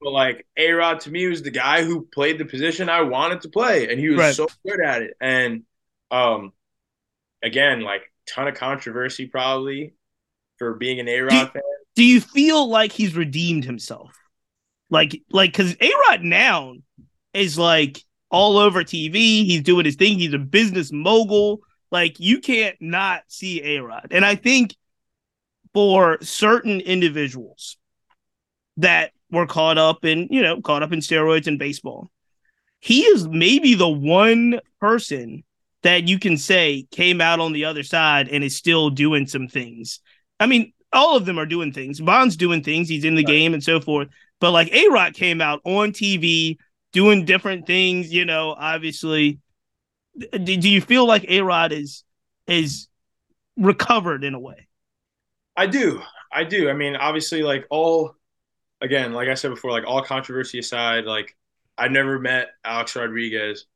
[0.00, 3.40] But like A Rod to me was the guy who played the position I wanted
[3.40, 4.34] to play, and he was Right.
[4.34, 5.14] so good at it.
[5.20, 5.62] And
[6.10, 6.52] um,
[7.42, 9.94] again, like ton of controversy probably
[10.58, 11.62] for being an A Rod fan.
[11.94, 14.12] Do you feel like he's redeemed himself?
[14.90, 16.74] Like like because A Rod now
[17.34, 19.44] is like all over TV.
[19.44, 20.18] He's doing his thing.
[20.18, 21.60] He's a business mogul.
[21.90, 24.76] Like you can't not see A Rod, and I think
[25.74, 27.76] for certain individuals
[28.76, 32.10] that were caught up in you know caught up in steroids and baseball,
[32.80, 35.44] he is maybe the one person
[35.82, 39.48] that you can say came out on the other side and is still doing some
[39.48, 40.00] things.
[40.40, 42.00] I mean, all of them are doing things.
[42.00, 42.88] Bond's doing things.
[42.88, 43.32] He's in the Right.
[43.32, 44.08] game and so forth.
[44.40, 46.58] But like A Rod came out on TV
[46.92, 48.12] doing different things.
[48.12, 49.40] You know, obviously.
[50.18, 52.02] Do, do you feel like A Rod is
[52.46, 52.88] is
[53.56, 54.66] recovered in a way?
[55.56, 56.02] I do.
[56.32, 56.68] I do.
[56.68, 58.14] I mean, obviously, like all,
[58.80, 61.36] again, like I said before, like all controversy aside, like
[61.76, 63.66] I've never met Alex Rodriguez.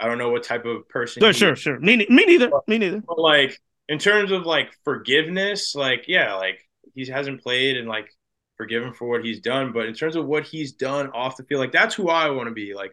[0.00, 1.20] I don't know what type of person.
[1.22, 1.58] Sure, sure, is.
[1.60, 1.78] sure.
[1.78, 2.50] Me, me neither.
[2.66, 3.00] Me neither.
[3.06, 6.58] But like in terms of like forgiveness, like yeah, like
[6.94, 8.08] he hasn't played and like
[8.56, 9.72] forgiven for what he's done.
[9.72, 12.48] But in terms of what he's done off the field, like that's who I want
[12.48, 12.74] to be.
[12.74, 12.92] Like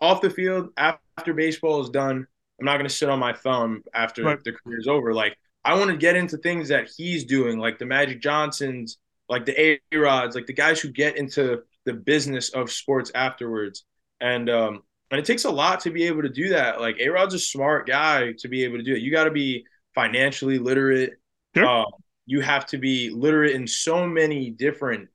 [0.00, 2.26] off the field, after baseball is done,
[2.58, 4.38] I'm not gonna sit on my thumb after Right.
[4.44, 5.12] the career's over.
[5.14, 8.98] Like I want to get into things that he's doing, like the Magic Johnsons,
[9.28, 9.60] like the
[9.92, 13.84] A Rods, like the guys who get into the business of sports afterwards.
[14.20, 16.80] And um, and it takes a lot to be able to do that.
[16.80, 19.00] Like A Rod's a smart guy to be able to do it.
[19.02, 21.14] You got to be financially literate.
[21.54, 21.66] Sure.
[21.66, 21.86] Um,
[22.26, 25.08] you have to be literate in so many different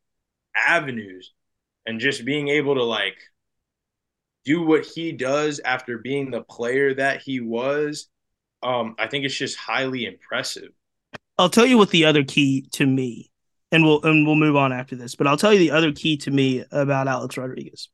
[0.55, 1.33] avenues,
[1.86, 3.17] and just being able to like
[4.45, 8.09] do what he does after being the player that he was.
[8.62, 10.69] Um, I think it's just highly impressive.
[11.38, 13.31] I'll tell you what the other key to me,
[13.71, 15.15] and we'll and we'll move on after this.
[15.15, 17.89] But I'll tell you the other key to me about Alex Rodriguez.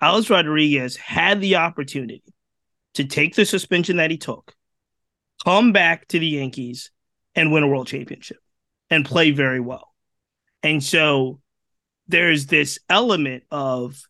[0.00, 2.22] Alex Rodriguez had the opportunity
[2.94, 4.54] to take the suspension that he took,
[5.44, 6.90] come back to the Yankees,
[7.34, 8.38] and win a world championship,
[8.90, 9.94] and play very well.
[10.62, 11.40] And so
[12.08, 14.00] there's this element of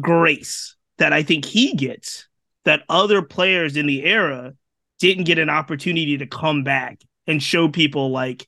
[0.00, 2.28] grace that I think he gets
[2.64, 4.54] that other players in the era
[4.98, 8.46] didn't get an opportunity to come back and show people like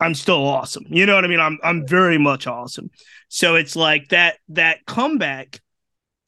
[0.00, 0.84] I'm still awesome.
[0.88, 1.40] You know what I mean?
[1.40, 2.90] I'm I'm very much awesome.
[3.28, 5.60] So it's like that that comeback,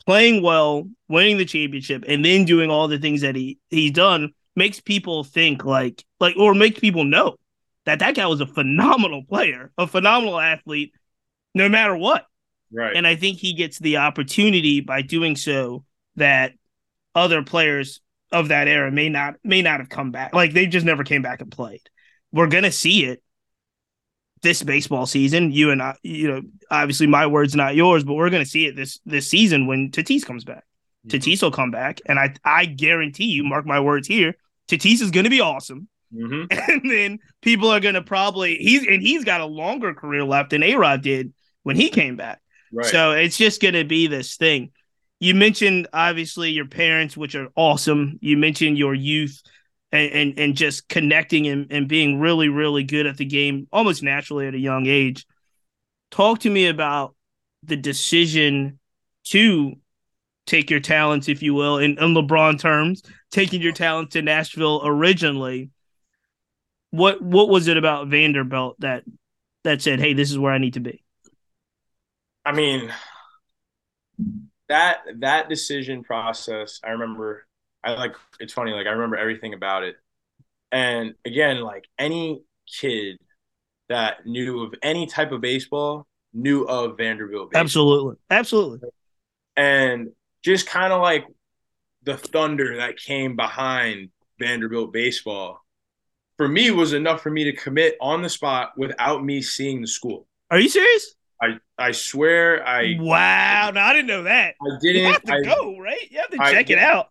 [0.06, 4.32] playing well, winning the championship, and then doing all the things that he he's done
[4.56, 7.36] makes people think like like or makes people know
[7.84, 10.94] that that guy was a phenomenal player, a phenomenal athlete,
[11.54, 12.26] no matter what.
[12.72, 12.96] Right.
[12.96, 15.84] And I think he gets the opportunity by doing so
[16.16, 16.52] that
[17.14, 18.00] other players
[18.32, 20.34] of that era may not may not have come back.
[20.34, 21.82] Like they just never came back and played.
[22.32, 23.22] We're gonna see it
[24.44, 25.50] this baseball season.
[25.50, 28.76] You and I, you know, obviously my words not yours, but we're gonna see it
[28.76, 30.62] this this season when Tatis comes back.
[31.08, 34.36] Tatis will come back, and I I guarantee you, mark my words here,
[34.68, 35.88] Tatis is gonna be awesome.
[36.14, 36.46] Mhm.
[36.68, 40.62] And then people are gonna probably he's and he's got a longer career left than
[40.62, 41.32] A Rod did
[41.64, 42.40] when he came back.
[42.72, 42.86] Right.
[42.86, 44.72] So it's just going to be this thing.
[45.20, 48.18] You mentioned obviously your parents, which are awesome.
[48.20, 49.40] You mentioned your youth
[49.94, 54.02] and and, and just connecting and, and being really, really good at the game almost
[54.02, 55.26] naturally at a young age.
[56.10, 57.14] Talk to me about
[57.62, 58.78] the decision
[59.24, 59.74] to
[60.46, 64.82] take your talents, if you will, in, in LeBron terms, taking your talents to Nashville
[64.84, 65.70] originally.
[66.90, 69.04] What what was it about Vanderbilt that
[69.64, 71.02] that said, hey, this is where I need to be?
[72.44, 72.92] I mean,
[74.68, 77.46] that that decision process, I remember.
[77.84, 78.14] I like.
[78.40, 78.72] It's funny.
[78.72, 79.96] Like I remember everything about it.
[80.72, 83.18] And again, like any kid
[83.88, 87.50] that knew of any type of baseball knew of Vanderbilt.
[87.50, 87.60] Baseball.
[87.62, 88.16] Absolutely.
[88.30, 88.88] Absolutely.
[89.56, 90.10] and
[90.42, 91.24] just kind of like
[92.02, 95.60] the thunder that came behind Vanderbilt baseball
[96.36, 99.86] for me was enough for me to commit on the spot without me seeing the
[99.86, 100.26] school.
[100.50, 101.14] Are you serious?
[101.40, 103.70] I I swear I wow.
[103.72, 104.54] No, I didn't know that.
[104.60, 106.10] I didn't have to I, go, right?
[106.10, 107.08] You have to I- check it out.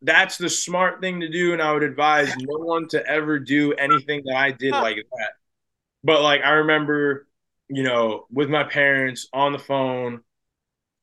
[0.00, 3.72] That's the smart thing to do and I would advise no one to ever do
[3.74, 5.30] anything that I did like that.
[6.04, 7.26] But like I remember
[7.72, 10.20] you know, with my parents on the phone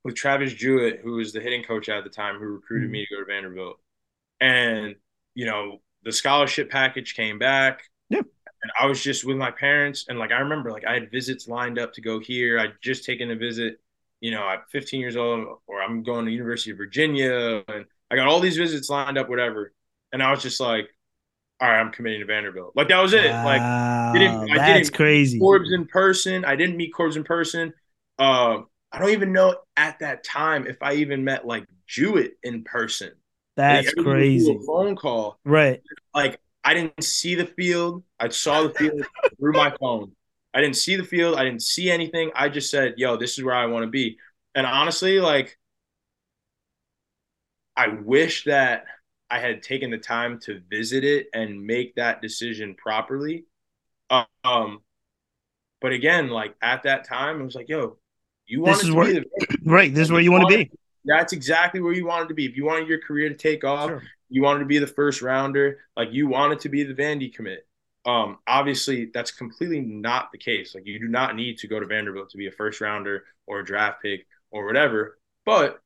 [0.03, 2.93] with Travis Jewett, who was the hitting coach at the time, who recruited mm-hmm.
[2.93, 3.79] me to go to Vanderbilt.
[4.39, 4.95] And,
[5.33, 7.81] you know, the scholarship package came back.
[8.09, 8.25] Yep.
[8.61, 10.05] And I was just with my parents.
[10.09, 12.59] And like, I remember, like, I had visits lined up to go here.
[12.59, 13.79] I'd just taken a visit,
[14.21, 17.63] you know, I'm 15 years old, or I'm going to University of Virginia.
[17.67, 19.73] And I got all these visits lined up, whatever.
[20.11, 20.89] And I was just like,
[21.61, 22.73] all right, I'm committing to Vanderbilt.
[22.75, 23.29] Like that was it.
[23.29, 25.39] Wow, like didn't, I that's didn't crazy.
[25.39, 26.45] Corbs in person.
[26.45, 27.73] I didn't meet Corbs in person.
[28.17, 28.59] Uh,
[28.91, 33.11] I don't even know at that time if I even met like Jewett in person.
[33.55, 34.57] That's like, crazy.
[34.65, 35.37] phone call.
[35.43, 35.81] Right.
[36.13, 38.03] Like I didn't see the field.
[38.19, 39.01] I saw the field
[39.39, 40.13] through my phone.
[40.53, 41.37] I didn't see the field.
[41.37, 42.31] I didn't see anything.
[42.35, 44.17] I just said, "Yo, this is where I want to be."
[44.55, 45.58] And honestly, like
[47.79, 48.83] I wish that
[49.29, 53.45] I had taken the time to visit it and make that decision properly.
[54.43, 54.79] Um,
[55.79, 57.95] but again, like at that time, it was like, yo,
[58.47, 59.93] you want to where, be the, right.
[59.95, 60.69] This is where you, want to be.
[61.05, 62.45] That's exactly where you wanted to be.
[62.45, 64.03] If you wanted your career to take off, sure.
[64.27, 67.65] you wanted to be the first rounder, like you wanted to be the Vandy commit.
[68.05, 70.75] Um, obviously, that's completely not the case.
[70.75, 73.61] Like you do not need to go to Vanderbilt to be a first rounder or
[73.61, 75.17] a draft pick or whatever.
[75.45, 75.79] But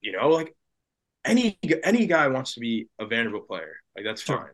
[0.00, 0.54] you know, like
[1.24, 3.76] any any guy wants to be a Vanderbilt player.
[3.96, 4.38] Like that's sure.
[4.38, 4.50] fine.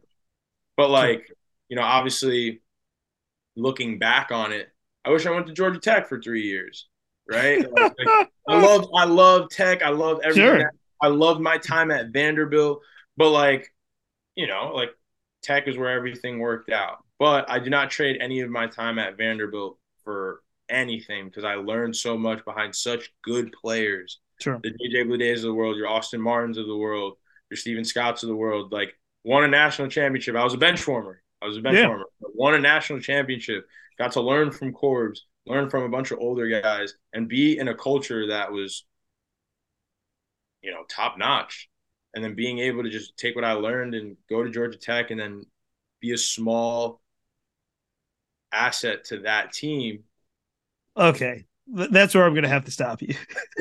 [0.77, 1.37] But like, sure.
[1.69, 2.63] you know, obviously
[3.57, 4.69] looking back on it,
[5.05, 6.89] I wish I went to Georgia Tech for three years.
[7.29, 7.61] Right.
[7.73, 9.83] like, like, I love I love tech.
[9.83, 10.61] I love everything.
[10.61, 10.73] Sure.
[11.01, 12.81] I love my time at Vanderbilt.
[13.17, 13.73] But like,
[14.35, 14.91] you know, like
[15.43, 16.99] tech is where everything worked out.
[17.19, 21.55] But I do not trade any of my time at Vanderbilt for anything because I
[21.55, 24.61] learned so much behind such good players Sure.
[24.63, 27.17] The JJ Bledays of the world, your Austin Martins of the world,
[27.51, 28.95] your Stephen Scotts of the world, like
[29.25, 30.37] won a national championship.
[30.37, 31.23] I was a bench warmer.
[31.41, 31.89] I was a bench yeah.
[31.89, 32.07] warmer.
[32.21, 33.67] Won a national championship.
[33.99, 37.69] Got to learn from Corbs, learn from a bunch of older guys, and be in
[37.69, 38.85] a culture that was,
[40.63, 41.69] you know, top notch.
[42.15, 45.11] And then being able to just take what I learned and go to Georgia Tech
[45.11, 45.45] and then
[46.01, 47.03] be a small
[48.53, 50.05] asset to that team.
[50.97, 53.15] Okay that's where I'm going to have to stop you.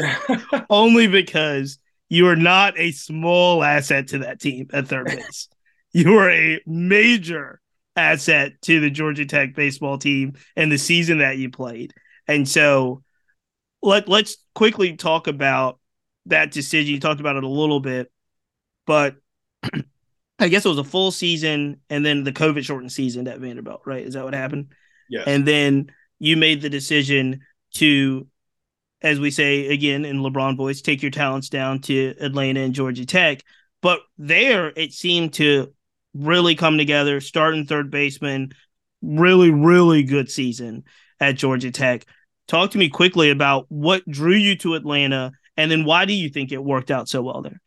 [0.70, 5.50] Only because you are not a small asset to that team at third base.
[5.92, 7.60] you are a major
[7.96, 11.94] asset to the Georgia Tech baseball team and the season that you played.
[12.28, 13.04] And so
[13.82, 15.80] let let's quickly talk about
[16.28, 16.94] that decision.
[16.94, 18.12] You talked about it a little bit,
[18.86, 19.16] but
[20.40, 23.82] I guess it was a full season and then the COVID shortened season at Vanderbilt,
[23.86, 24.06] right?
[24.06, 24.74] Is that what happened?
[25.10, 25.24] Yeah.
[25.26, 27.42] And then you made the decision
[27.76, 28.28] to,
[29.02, 33.06] as we say again in LeBron voice, take your talents down to Atlanta and Georgia
[33.06, 33.42] Tech.
[33.82, 35.74] But there, it seemed to
[36.14, 37.22] really come together.
[37.22, 38.52] Starting third baseman,
[39.02, 40.84] really, really good season
[41.20, 42.06] at Georgia Tech.
[42.48, 46.30] Talk to me quickly about what drew you to Atlanta, and then why do you
[46.30, 47.62] think it worked out so well there?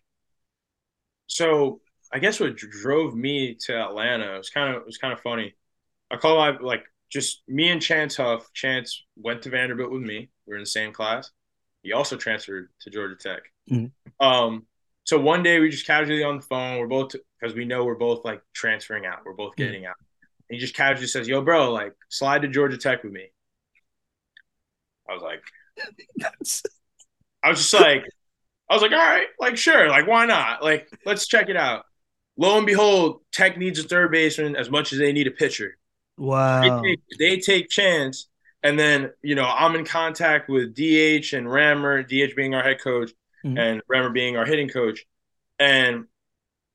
[1.27, 1.81] So
[2.13, 5.55] I guess what drove me to Atlanta was kind of it was kind of funny.
[6.11, 8.53] I call my like just me and Chance Huff.
[8.53, 10.31] Chance went to Vanderbilt with me.
[10.47, 11.31] We are in the same class.
[11.83, 13.43] He also transferred to Georgia Tech.
[13.71, 14.27] Mm-hmm.
[14.27, 14.67] Um,
[15.05, 16.79] so one day we just casually on the phone.
[16.79, 19.21] We're both because we know we're both like transferring out.
[19.25, 19.91] We're both getting mm-hmm.
[19.91, 19.97] out.
[20.49, 23.29] And he just casually says, "Yo, bro, like slide to Georgia Tech with me."
[25.09, 25.43] I was like,
[27.43, 28.05] I was just like,
[28.69, 30.63] I was like, all right, like sure, like why not?
[30.63, 31.85] Like let's check it out.
[32.37, 35.79] Lo and behold, Tech needs a third baseman as much as they need a pitcher.
[36.19, 36.83] Wow.
[36.83, 38.29] They take, they take Chance.
[38.63, 42.81] And then, you know, I'm in contact with DH and Rammer, DH being our head
[42.81, 43.13] coach
[43.45, 43.57] mm-hmm.
[43.57, 45.07] and Rammer being our hitting coach.
[45.59, 46.07] And,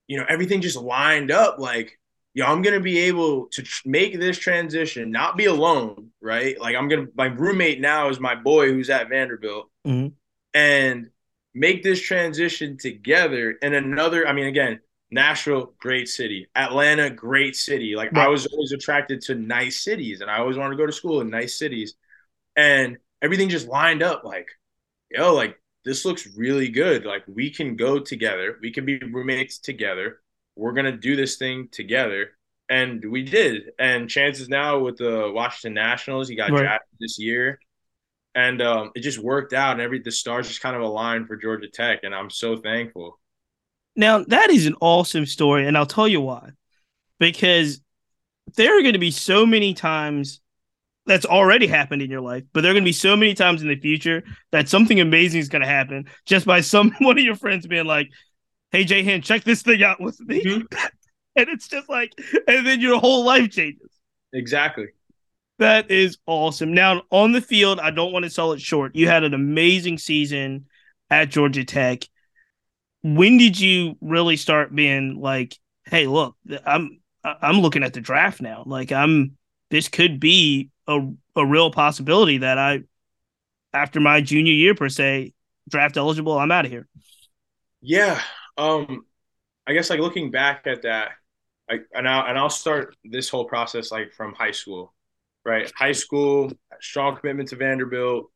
[0.08, 2.00] you know, everything just lined up like,
[2.34, 6.60] yo, I'm going to be able to tr- make this transition, not be alone, right?
[6.60, 9.70] Like, I'm going to, my roommate now is my boy who's at Vanderbilt.
[9.86, 10.14] Mm-hmm.
[10.54, 11.10] And
[11.54, 13.58] make this transition together.
[13.62, 14.80] And another, I mean, again,
[15.14, 16.48] Nashville, great city.
[16.56, 17.96] Atlanta, great city.
[17.96, 18.14] Like.
[18.16, 21.22] I was always attracted to nice cities and I always wanted to go to school
[21.22, 21.96] in nice cities.
[22.56, 24.48] And everything just lined up like,
[25.10, 27.06] yo, like this looks really good.
[27.06, 28.58] Like we can go together.
[28.62, 30.22] We can be roommates together.
[30.56, 32.32] We're going to do this thing together.
[32.70, 33.72] And we did.
[33.80, 36.62] And chances now with the Washington Nationals, he got right.
[36.62, 37.60] drafted this year.
[38.36, 41.36] And um, it just worked out and every the stars just kind of aligned for
[41.36, 42.00] Georgia Tech.
[42.04, 43.20] And I'm so thankful.
[43.96, 46.50] Now, that is an awesome story, and I'll tell you why.
[47.20, 47.82] Because
[48.56, 50.42] there are going to be so many times
[51.06, 53.62] that's already happened in your life, but there are going to be so many times
[53.62, 57.24] in the future that something amazing is going to happen just by some one of
[57.24, 58.10] your friends being like,
[58.72, 60.88] "Hey, JHen, check this thing out with me," mm-hmm.
[61.36, 62.14] and it's just like,
[62.48, 63.90] and then your whole life changes.
[64.34, 64.88] Exactly.
[65.60, 66.74] That is awesome.
[66.74, 68.96] Now on the field, I don't want to sell it short.
[68.96, 70.66] You had an amazing season
[71.10, 72.04] at Georgia Tech.
[73.04, 76.36] When did you really start being like, "Hey, look,
[76.66, 78.64] I'm I'm looking at the draft now.
[78.66, 79.38] Like I'm
[79.70, 81.00] this could be a
[81.36, 82.84] a real possibility that I
[83.74, 85.34] after my junior year per se,
[85.70, 86.88] draft eligible, I'm out of here."
[87.82, 88.22] Yeah.
[88.58, 89.06] Um
[89.68, 91.12] I guess like looking back at that,
[91.70, 94.94] and I'll and I'll start this whole process like from high school,
[95.46, 95.72] right?
[95.78, 98.32] High school, strong commitment to Vanderbilt.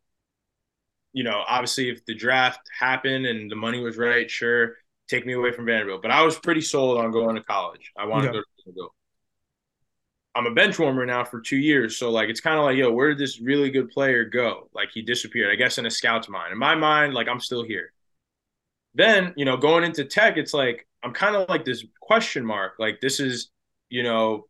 [1.18, 4.76] You know, obviously, if the draft happened and the money was right, sure,
[5.08, 6.04] take me away from Vanderbilt.
[6.04, 7.92] But I was pretty sold on going to college.
[7.98, 8.42] I wanted yeah.
[8.66, 8.94] to go.
[10.36, 12.92] I'm a bench warmer now for two years, so like it's kind of like, yo,
[12.92, 14.70] where did this really good player go?
[14.76, 15.52] Like he disappeared.
[15.52, 16.52] I guess in a scout's mind.
[16.52, 17.92] In my mind, like I'm still here.
[18.94, 22.74] Then you know, going into tech, it's like I'm kind of like this question mark.
[22.78, 23.50] Like this is,
[23.90, 24.46] you know,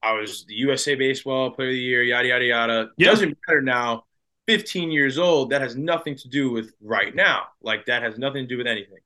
[0.00, 2.90] I was the USA Baseball Player of the Year, yada yada yada.
[2.96, 3.08] Yeah.
[3.08, 4.04] Doesn't matter now.
[4.46, 5.50] 15 years old.
[5.50, 7.44] That has nothing to do with right now.
[7.62, 8.98] Like that has nothing to do with anything.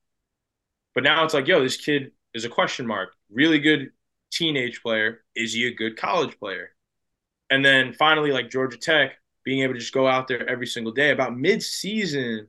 [0.94, 3.10] But now it's like, yo, this kid is a question mark.
[3.30, 3.90] Really good
[4.30, 5.24] teenage player.
[5.34, 6.70] Is he a good college player?
[7.50, 9.12] And then finally, like Georgia Tech,
[9.44, 11.10] being able to just go out there every single day.
[11.10, 12.48] About mid-season,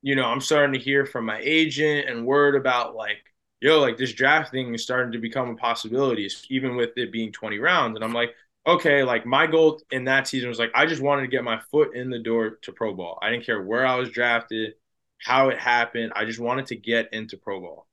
[0.00, 3.18] you know, I'm starting to hear from my agent and word about like
[3.62, 7.32] yo, like this draft thing is starting to become a possibility, even with it being
[7.32, 7.94] 20 rounds.
[7.94, 8.34] And I'm like,
[8.66, 11.60] okay, like my goal in that season was like, I just wanted to get my
[11.70, 13.18] foot in the door to pro ball.
[13.20, 14.74] I didn't care where I was drafted,
[15.18, 16.12] how it happened.
[16.14, 17.86] I just wanted to get into pro ball.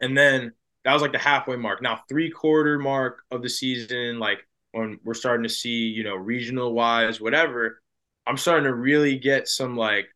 [0.00, 0.52] And then
[0.84, 1.82] that was like the halfway mark.
[1.82, 6.16] Now, three quarter mark of the season, like when we're starting to see, you know,
[6.16, 7.80] regional wise, whatever,
[8.26, 10.08] I'm starting to really get some like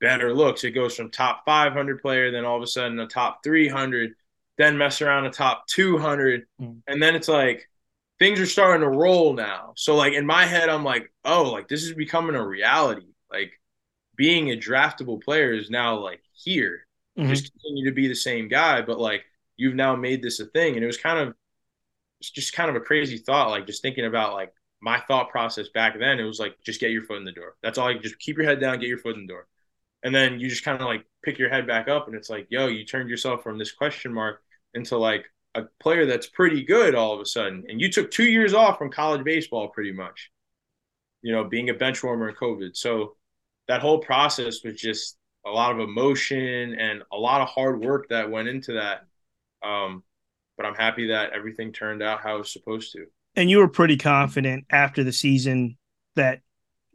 [0.00, 0.64] better looks.
[0.64, 4.14] It goes from top 500 player, then all of a sudden a top 300,
[4.58, 6.80] then mess around a top 200, mm.
[6.86, 7.69] and then it's like
[8.20, 9.72] things are starting to roll now.
[9.76, 13.08] So like in my head, I'm like, oh, like this is becoming a reality.
[13.30, 13.52] Like
[14.16, 16.86] being a draftable player is now like here.
[17.18, 17.30] Mm-hmm.
[17.30, 19.24] Just continue to be the same guy, but like
[19.56, 21.34] you've now made this a thing, and it was kind of
[22.20, 23.50] it's just kind of a crazy thought.
[23.50, 26.92] Like just thinking about like my thought process back then, it was like just get
[26.92, 27.56] your foot in the door.
[27.62, 27.90] That's all.
[27.90, 29.48] You just keep your head down, get your foot in the door
[30.02, 32.46] and then you just kind of like pick your head back up and it's like
[32.50, 34.42] yo you turned yourself from this question mark
[34.74, 38.24] into like a player that's pretty good all of a sudden and you took two
[38.24, 40.30] years off from college baseball pretty much
[41.22, 43.16] you know being a bench warmer in covid so
[43.68, 48.08] that whole process was just a lot of emotion and a lot of hard work
[48.08, 49.00] that went into that
[49.66, 50.02] um,
[50.56, 53.68] but i'm happy that everything turned out how it was supposed to and you were
[53.68, 55.76] pretty confident after the season
[56.16, 56.40] that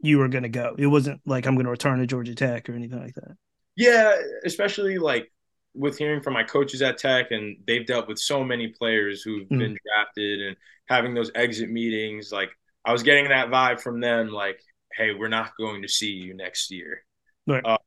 [0.00, 0.74] you were going to go.
[0.78, 3.36] It wasn't like I'm going to return to Georgia Tech or anything like that.
[3.76, 4.14] Yeah,
[4.44, 5.30] especially like
[5.76, 9.44] with hearing from my coaches at Tech, and they've dealt with so many players who've
[9.44, 9.58] mm-hmm.
[9.58, 10.56] been drafted and
[10.88, 12.32] having those exit meetings.
[12.32, 12.50] Like
[12.84, 14.60] I was getting that vibe from them, like,
[14.96, 17.04] "Hey, we're not going to see you next year,"
[17.46, 17.64] right.
[17.64, 17.78] um,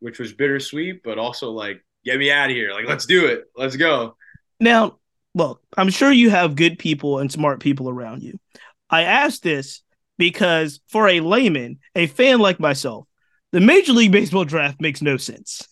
[0.00, 2.72] which was bittersweet, but also like, "Get me out of here!
[2.72, 3.44] Like, let's do it.
[3.56, 4.16] Let's go."
[4.60, 4.98] Now,
[5.34, 8.38] look, I'm sure you have good people and smart people around you.
[8.90, 9.82] I ask this
[10.18, 13.06] because for a layman, a fan like myself,
[13.52, 15.66] the Major League Baseball draft makes no sense.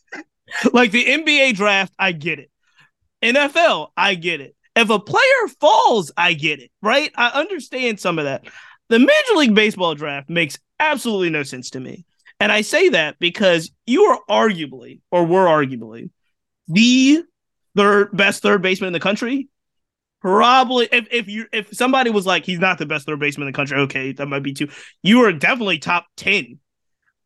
[0.72, 2.50] Like the NBA draft, I get it.
[3.22, 4.54] NFL, I get it.
[4.74, 7.10] If a player falls, I get it, right?
[7.16, 8.46] I understand some of that.
[8.88, 12.04] The Major League Baseball draft makes absolutely no sense to me.
[12.38, 16.10] And I say that because you are arguably, or were arguably,
[16.68, 17.22] the
[17.74, 19.48] third best third baseman in the country
[20.26, 23.52] probably if, if you if somebody was like he's not the best third baseman in
[23.52, 24.68] the country, okay, that might be two.
[25.02, 26.58] You are definitely top ten.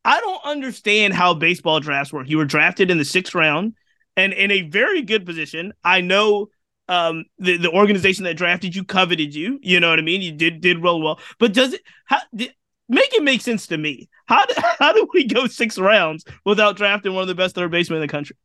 [0.05, 2.29] I don't understand how baseball drafts work.
[2.29, 3.75] You were drafted in the sixth round
[4.17, 5.73] and in a very good position.
[5.85, 6.49] I know
[6.89, 9.59] um, the the organization that drafted you coveted you.
[9.63, 10.23] You know what I mean?
[10.23, 11.21] You did did real well.
[11.39, 12.53] But does it how did,
[12.89, 14.09] make it make sense to me?
[14.27, 17.71] How do, how do we go six rounds without drafting one of the best third
[17.71, 18.37] basemen in the country?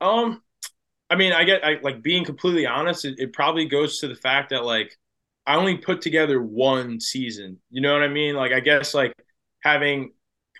[0.00, 0.42] Um,
[1.10, 3.04] I mean, I get I, like being completely honest.
[3.04, 4.96] It, it probably goes to the fact that like
[5.46, 7.58] I only put together one season.
[7.70, 8.34] You know what I mean?
[8.36, 9.12] Like I guess like
[9.60, 10.12] having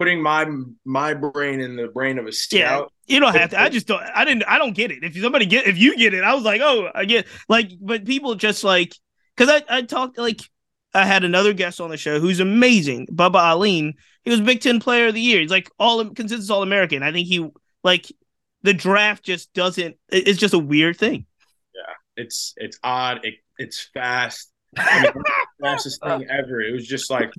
[0.03, 0.45] putting my
[0.85, 2.93] my brain in the brain of a scout.
[3.07, 3.61] Yeah, you don't have to.
[3.61, 4.03] I just don't.
[4.03, 4.43] I didn't.
[4.49, 5.05] I don't get it.
[5.05, 7.27] If somebody get, if you get it, I was like, oh, I get.
[7.49, 8.97] Like, but people just like
[9.37, 10.41] because I I talked like
[10.93, 13.95] I had another guest on the show who's amazing, Bubba Alleyne.
[14.25, 15.41] He was Big Ten Player of the Year.
[15.41, 17.05] He's like all consensus All American.
[17.05, 17.49] I think he
[17.85, 18.11] like
[18.63, 19.97] the draft just doesn't.
[20.09, 21.27] It's just a weird thing.
[21.75, 21.95] Yeah,
[22.25, 23.25] it's it's odd.
[23.25, 24.51] It, it's fast.
[24.77, 25.13] I mean,
[25.63, 26.61] fastest thing ever.
[26.61, 27.31] It was just like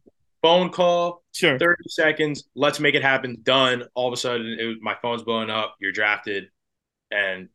[0.43, 2.43] phone call, sure, thirty seconds.
[2.53, 3.37] Let's make it happen.
[3.41, 3.85] Done.
[3.95, 5.75] All of a sudden, was, my phone's blowing up.
[5.79, 6.49] You're drafted,
[7.09, 7.49] and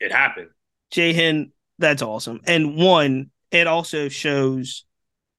[0.00, 0.48] it happened.
[0.92, 2.40] JHen, that's awesome.
[2.46, 4.84] And one, it also shows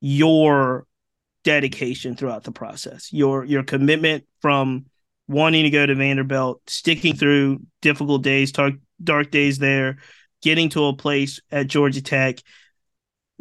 [0.01, 0.87] your
[1.43, 4.85] dedication throughout the process, your your commitment from
[5.27, 9.97] wanting to go to Vanderbilt, sticking through difficult days, dark, dark days there,
[10.41, 12.39] getting to a place at Georgia Tech,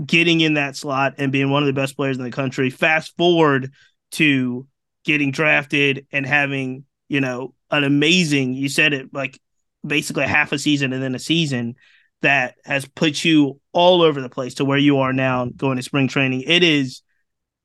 [0.04, 2.70] getting in that slot and being one of the best players in the country.
[2.70, 3.72] Fast forward
[4.12, 4.66] to
[5.04, 9.40] getting drafted and having, you know, an amazing, you said it like
[9.86, 11.74] basically half a season and then a season
[12.20, 15.82] that has put you all over the place to where you are now going to
[15.82, 16.42] spring training.
[16.46, 17.02] It is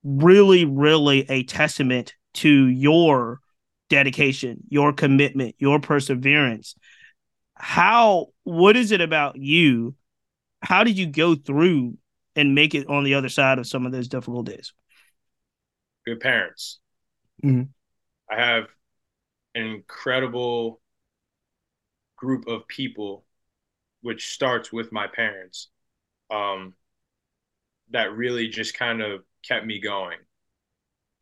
[0.04, 3.40] really, really a testament to your
[3.90, 6.76] dedication, your commitment, your perseverance.
[7.56, 9.96] How, what is it about you?
[10.62, 11.98] How did you go through
[12.38, 14.72] and make it on the other side of some of those difficult days?
[16.06, 16.80] Good parents.
[17.44, 17.64] Mm-hmm.
[18.32, 18.66] I have
[19.56, 20.80] an incredible
[22.16, 23.26] group of people,
[24.02, 25.70] which starts with my parents,
[26.32, 26.74] um,
[27.92, 30.18] that really just kind of kept me going.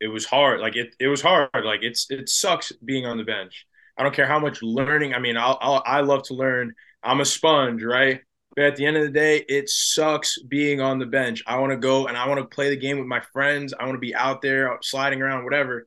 [0.00, 0.60] It was hard.
[0.60, 1.48] Like it, it was hard.
[1.54, 3.66] Like it's, it sucks being on the bench.
[3.96, 5.14] I don't care how much learning.
[5.14, 6.74] I mean, I'll, I'll I love to learn.
[7.02, 8.20] I'm a sponge, right?
[8.56, 11.44] But at the end of the day, it sucks being on the bench.
[11.46, 13.74] I want to go and I want to play the game with my friends.
[13.78, 15.86] I want to be out there sliding around, whatever.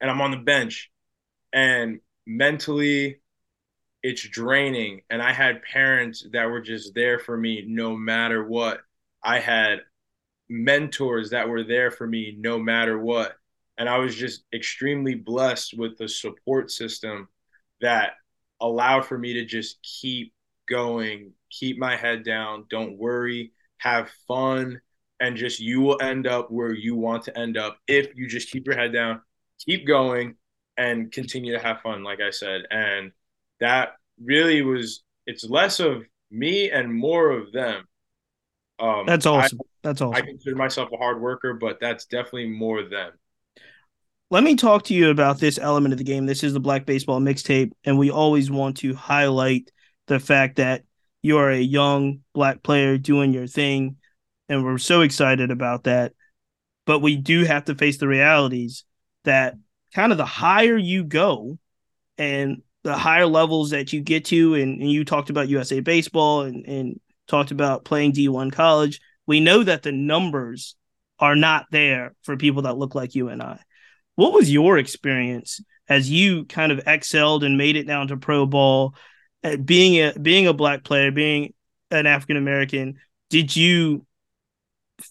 [0.00, 0.92] And I'm on the bench.
[1.52, 3.20] And mentally,
[4.04, 5.00] it's draining.
[5.10, 8.80] And I had parents that were just there for me no matter what.
[9.22, 9.80] I had
[10.48, 13.34] mentors that were there for me no matter what.
[13.76, 17.28] And I was just extremely blessed with the support system
[17.80, 18.12] that
[18.60, 20.32] allowed for me to just keep
[20.68, 24.80] going, keep my head down, don't worry, have fun,
[25.20, 28.50] and just you will end up where you want to end up if you just
[28.50, 29.20] keep your head down,
[29.64, 30.34] keep going,
[30.76, 32.62] and continue to have fun, like I said.
[32.70, 33.12] And
[33.60, 33.92] that
[34.22, 37.84] really was, it's less of me and more of them.
[38.78, 39.60] Um, that's awesome.
[39.62, 40.14] I, that's awesome.
[40.14, 43.12] I consider myself a hard worker, but that's definitely more them.
[44.30, 46.26] Let me talk to you about this element of the game.
[46.26, 49.70] This is the Black Baseball mixtape, and we always want to highlight
[50.08, 50.82] the fact that
[51.24, 53.96] you are a young black player doing your thing,
[54.50, 56.12] and we're so excited about that.
[56.84, 58.84] But we do have to face the realities
[59.24, 59.54] that
[59.94, 61.58] kind of the higher you go
[62.18, 66.42] and the higher levels that you get to, and, and you talked about USA Baseball
[66.42, 70.76] and, and talked about playing D1 college, we know that the numbers
[71.18, 73.60] are not there for people that look like you and I.
[74.14, 78.44] What was your experience as you kind of excelled and made it down to pro
[78.44, 78.94] ball
[79.44, 81.52] Uh, being a being a black player, being
[81.90, 84.06] an African American, did you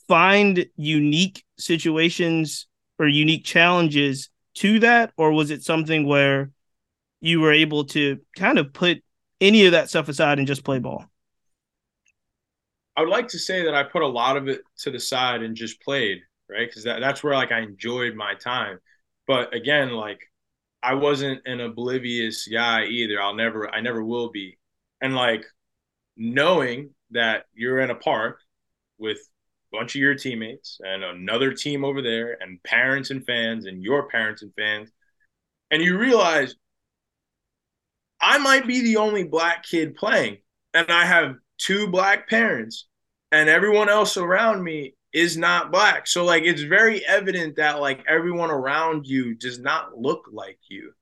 [0.08, 2.68] find unique situations
[2.98, 6.52] or unique challenges to that, or was it something where
[7.22, 9.04] you were able to kind of put
[9.40, 11.06] any of that stuff aside and just play ball?
[12.96, 15.42] I would like to say that I put a lot of it to the side
[15.42, 16.68] and just played, right?
[16.68, 18.80] Because that, that's where like I enjoyed my time.
[19.26, 20.20] But again, like
[20.84, 23.22] I wasn't an oblivious guy either.
[23.22, 24.58] I'll never, I never will be.
[25.02, 25.46] And like
[26.18, 28.40] knowing that you're in a park
[28.98, 33.66] with a bunch of your teammates and another team over there and parents and fans
[33.66, 34.92] and your parents and fans,
[35.72, 36.56] and you realize
[38.20, 40.38] I might be the only black kid playing,
[40.74, 42.88] and I have two black parents,
[43.32, 46.07] and everyone else around me is not black.
[46.07, 50.93] So like it's very evident that like everyone around you does not look like you.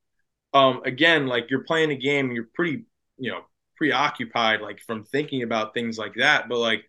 [0.52, 2.84] Um again, like you're playing a game you're pretty,
[3.18, 3.42] you know,
[3.76, 6.84] preoccupied like from thinking about things like that, but like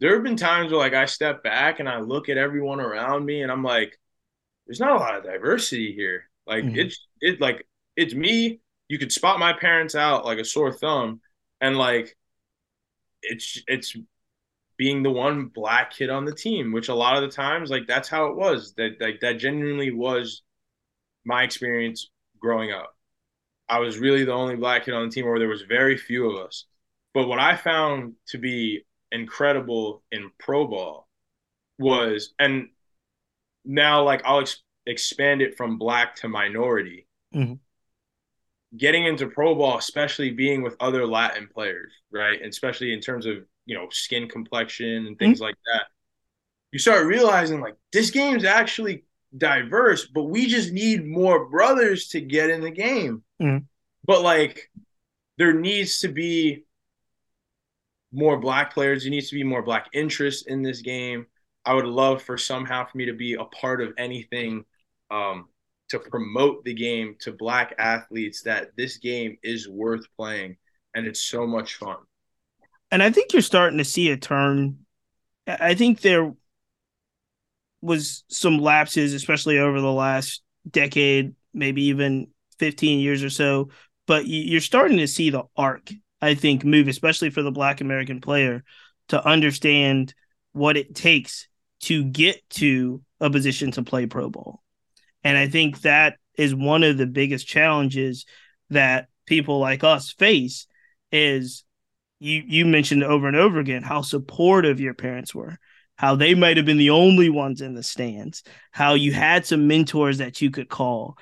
[0.00, 3.24] there have been times where like I step back and I look at everyone around
[3.24, 3.98] me and I'm like
[4.66, 6.24] there's not a lot of diversity here.
[6.46, 6.78] Like mm-hmm.
[6.78, 7.66] it's it like
[7.96, 11.20] it's me, you could spot my parents out like a sore thumb
[11.60, 12.16] and like
[13.22, 13.96] it's it's
[14.82, 17.86] being the one black kid on the team, which a lot of the times, like
[17.86, 18.74] that's how it was.
[18.74, 20.42] That like that genuinely was
[21.24, 22.10] my experience
[22.40, 22.92] growing up.
[23.68, 26.28] I was really the only black kid on the team, or there was very few
[26.28, 26.64] of us.
[27.14, 31.06] But what I found to be incredible in pro ball
[31.78, 32.70] was, and
[33.64, 37.06] now like I'll ex- expand it from black to minority.
[37.32, 37.54] Mm-hmm.
[38.76, 42.40] Getting into pro ball, especially being with other Latin players, right?
[42.42, 45.44] And especially in terms of you know skin complexion and things mm-hmm.
[45.44, 45.84] like that
[46.72, 49.04] you start realizing like this game's actually
[49.36, 53.64] diverse but we just need more brothers to get in the game mm-hmm.
[54.04, 54.70] but like
[55.38, 56.64] there needs to be
[58.12, 61.26] more black players there needs to be more black interest in this game
[61.64, 64.64] i would love for somehow for me to be a part of anything
[65.10, 65.48] um,
[65.88, 70.56] to promote the game to black athletes that this game is worth playing
[70.94, 71.96] and it's so much fun
[72.92, 74.80] and I think you're starting to see a turn.
[75.46, 76.32] I think there
[77.80, 82.28] was some lapses, especially over the last decade, maybe even
[82.58, 83.70] 15 years or so.
[84.06, 85.90] But you're starting to see the arc,
[86.20, 88.62] I think, move, especially for the Black American player
[89.08, 90.12] to understand
[90.52, 91.48] what it takes
[91.80, 94.62] to get to a position to play pro ball.
[95.24, 98.26] And I think that is one of the biggest challenges
[98.68, 100.66] that people like us face
[101.10, 101.64] is
[102.22, 105.58] you you mentioned over and over again how supportive your parents were
[105.96, 109.66] how they might have been the only ones in the stands how you had some
[109.66, 111.16] mentors that you could call.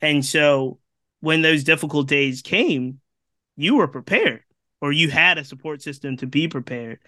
[0.00, 0.78] And so
[1.20, 3.00] when those difficult days came
[3.56, 4.42] you were prepared
[4.80, 7.00] or you had a support system to be prepared.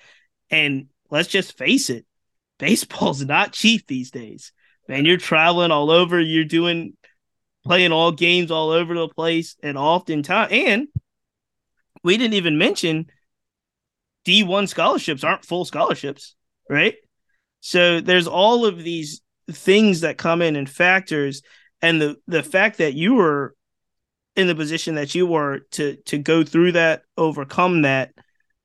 [0.51, 2.05] And let's just face it
[2.59, 4.53] baseball's not cheap these days.
[4.89, 6.95] Man you're traveling all over you're doing
[7.65, 10.89] playing all games all over the place and oftentimes and
[12.03, 13.07] we didn't even mention
[14.27, 16.35] D1 scholarships aren't full scholarships,
[16.69, 16.95] right?
[17.61, 21.43] So there's all of these things that come in and factors
[21.81, 23.55] and the the fact that you were
[24.37, 28.13] in the position that you were to to go through that, overcome that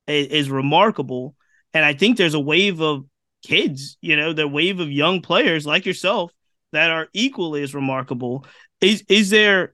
[0.08, 1.36] is, is remarkable.
[1.74, 3.06] And I think there's a wave of
[3.44, 6.32] kids, you know, the wave of young players like yourself
[6.72, 8.46] that are equally as remarkable.
[8.82, 9.74] Is is there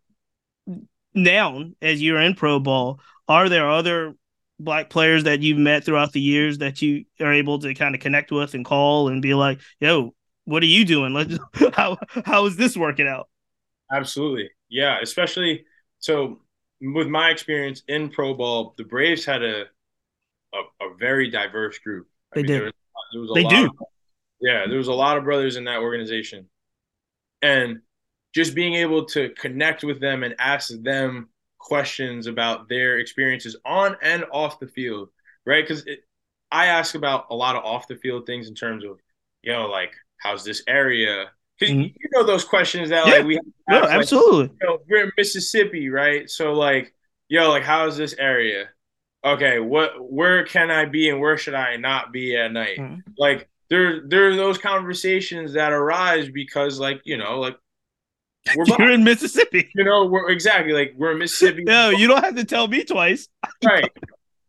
[1.14, 4.16] now as you're in pro ball, are there other
[4.60, 8.02] black players that you've met throughout the years that you are able to kind of
[8.02, 10.14] connect with and call and be like, "Yo,
[10.46, 11.14] what are you doing?
[11.14, 11.38] Let's
[11.74, 13.30] how how is this working out?"
[13.92, 15.00] Absolutely, yeah.
[15.02, 15.66] Especially
[16.00, 16.42] so
[16.82, 19.66] with my experience in pro ball, the Braves had a
[20.54, 22.08] a, a very diverse group.
[22.34, 22.58] I they mean, did.
[22.58, 22.74] There was,
[23.14, 23.66] there was they do.
[23.66, 23.72] Of,
[24.42, 26.50] yeah, there was a lot of brothers in that organization,
[27.42, 27.80] and
[28.34, 31.30] just being able to connect with them and ask them
[31.60, 35.10] questions about their experiences on and off the field,
[35.46, 35.68] right?
[35.68, 35.86] Because
[36.52, 39.00] I ask about a lot of off the field things in terms of,
[39.44, 41.30] you know, like how's this area?
[41.60, 41.82] Because mm-hmm.
[41.82, 43.14] you know those questions that yeah.
[43.14, 44.56] like we have, no, like, absolutely.
[44.62, 46.30] You know, we're in Mississippi, right?
[46.30, 46.94] So like,
[47.28, 48.70] yo, like how's this area?
[49.24, 52.78] Okay, what where can I be and where should I not be at night?
[52.78, 53.12] Mm-hmm.
[53.18, 57.58] Like there there are those conversations that arise because like you know like
[58.56, 59.70] we're You're in Mississippi.
[59.76, 61.64] You know, we're exactly like we're in Mississippi.
[61.64, 63.28] no, you don't have to tell me twice.
[63.66, 63.92] right.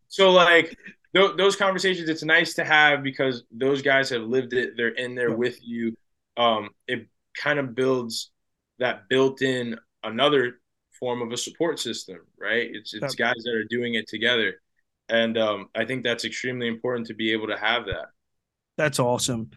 [0.09, 0.77] So like
[1.15, 4.77] th- those conversations, it's nice to have because those guys have lived it.
[4.77, 5.97] They're in there with you.
[6.37, 8.31] Um, it kind of builds
[8.79, 10.61] that built-in another
[10.99, 12.71] form of a support system, right?
[12.73, 14.61] It's it's guys that are doing it together,
[15.09, 18.07] and um, I think that's extremely important to be able to have that.
[18.77, 19.51] That's awesome.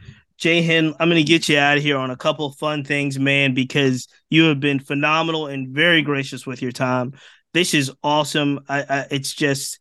[0.43, 3.53] JHen, I'm going to get you out of here on a couple fun things, man,
[3.53, 7.13] because you have been phenomenal and very gracious with your time.
[7.53, 8.59] This is awesome.
[8.67, 9.79] I, I, it's just,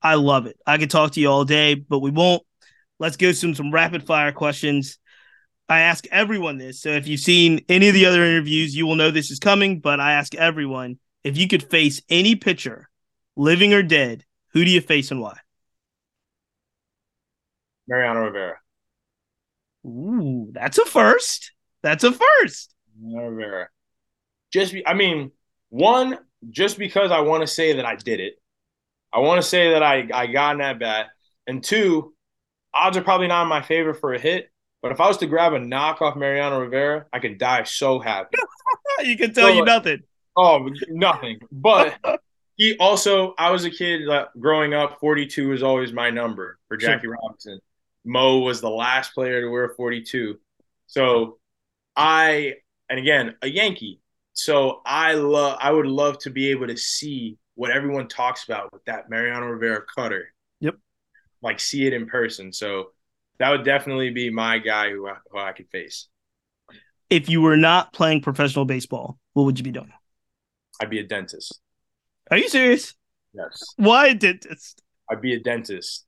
[0.00, 0.56] I love it.
[0.64, 2.44] I could talk to you all day, but we won't.
[3.00, 4.98] Let's go some some rapid fire questions.
[5.68, 6.80] I ask everyone this.
[6.80, 9.80] So if you've seen any of the other interviews, you will know this is coming.
[9.80, 12.88] But I ask everyone if you could face any pitcher,
[13.34, 15.38] living or dead, who do you face and why?
[17.88, 18.58] Mariano Rivera.
[19.84, 21.52] Ooh, that's a first.
[21.82, 22.74] That's a first.
[23.00, 23.70] Never.
[24.52, 25.32] Just, be, I mean,
[25.68, 26.18] one,
[26.50, 28.34] just because I want to say that I did it.
[29.12, 31.06] I want to say that I, I got in that bat.
[31.46, 32.14] And two,
[32.72, 34.50] odds are probably not in my favor for a hit.
[34.84, 37.98] But if I was to grab a knock off Mariano Rivera, I could die so
[37.98, 38.36] happy.
[39.02, 40.00] you can tell so, you nothing.
[40.36, 41.40] Oh, nothing.
[41.50, 41.94] But
[42.56, 45.00] he also, I was a kid uh, growing up.
[45.00, 47.16] Forty-two was always my number for Jackie sure.
[47.22, 47.60] Robinson.
[48.04, 50.38] Mo was the last player to wear 42.
[50.86, 51.38] So
[51.96, 52.54] I,
[52.88, 54.00] and again, a Yankee.
[54.34, 58.72] So I love, I would love to be able to see what everyone talks about
[58.72, 60.26] with that Mariano Rivera cutter.
[60.60, 60.76] Yep.
[61.40, 62.52] Like see it in person.
[62.52, 62.90] So
[63.38, 66.08] that would definitely be my guy who I, who I could face.
[67.10, 69.92] If you were not playing professional baseball, what would you be doing?
[70.80, 71.60] I'd be a dentist.
[72.30, 72.94] Are you serious?
[73.32, 73.74] Yes.
[73.76, 74.82] Why a dentist?
[75.10, 76.06] I'd be a dentist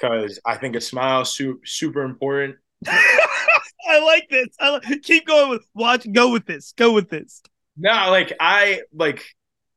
[0.00, 2.56] because I think a smile is super, super important.
[2.86, 4.48] I like this.
[4.58, 6.06] I like, keep going with watch.
[6.12, 6.72] Go with this.
[6.76, 7.42] Go with this.
[7.76, 9.24] No, like I like.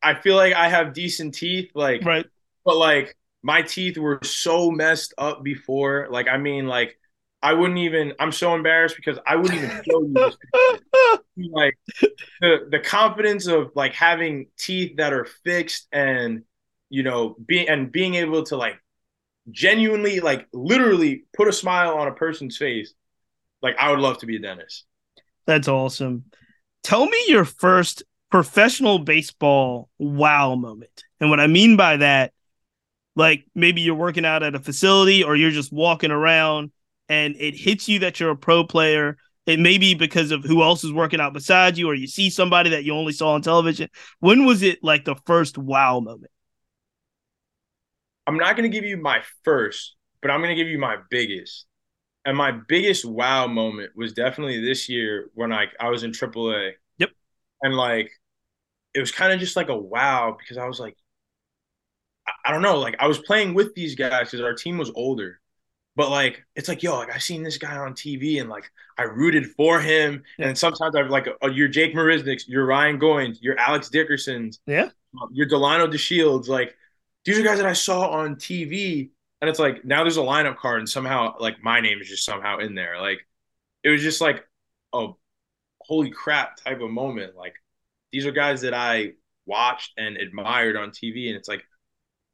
[0.02, 2.26] I feel like I have decent teeth, like right,
[2.66, 6.08] but like my teeth were so messed up before.
[6.10, 6.98] Like I mean, like
[7.42, 8.14] I wouldn't even.
[8.20, 10.38] I'm so embarrassed because I wouldn't even show you this.
[11.52, 11.78] like
[12.42, 16.44] the the confidence of like having teeth that are fixed and
[16.90, 18.78] you know being and being able to like
[19.52, 22.94] genuinely, like literally put a smile on a person's face,
[23.62, 24.86] like I would love to be a dentist.
[25.46, 26.26] That's awesome.
[26.84, 31.04] Tell me your first professional baseball wow moment.
[31.20, 32.34] And what I mean by that,
[33.16, 36.72] like maybe you're working out at a facility or you're just walking around
[37.10, 40.64] and it hits you that you're a pro player It may be because of who
[40.64, 43.42] else is working out beside you, or you see somebody that you only saw on
[43.44, 43.90] television.
[44.22, 46.33] When was it like the first wow moment?
[48.26, 50.98] I'm not going to give you my first, but I'm going to give you my
[51.10, 51.66] biggest.
[52.26, 56.72] And my biggest wow moment was definitely this year when I I was in AAA.
[56.98, 57.10] Yep.
[57.62, 58.12] And like
[58.94, 60.96] it was kind of just like a wow because I was like
[62.26, 64.92] I, I don't know, like I was playing with these guys because our team was
[64.96, 65.42] older.
[65.98, 69.04] But like it's like yo, like I seen this guy on TV and like I
[69.04, 70.24] rooted for him.
[70.38, 70.48] Yeah.
[70.48, 74.90] And sometimes I've like uh, you're Jake Marisnick's, you're Ryan Goins, you're Alex Dickerson's, yeah,
[75.32, 76.48] you're Delino DeShields.
[76.48, 76.74] Like
[77.26, 79.10] these are guys that I saw on TV
[79.44, 82.24] and it's like now there's a lineup card and somehow like my name is just
[82.24, 83.02] somehow in there.
[83.02, 83.20] Like
[83.84, 84.48] it was just like
[84.94, 85.10] a
[85.82, 87.36] holy crap type of moment.
[87.36, 87.56] Like
[88.14, 89.14] these are guys that I
[89.46, 91.62] watched and admired on TV, and it's like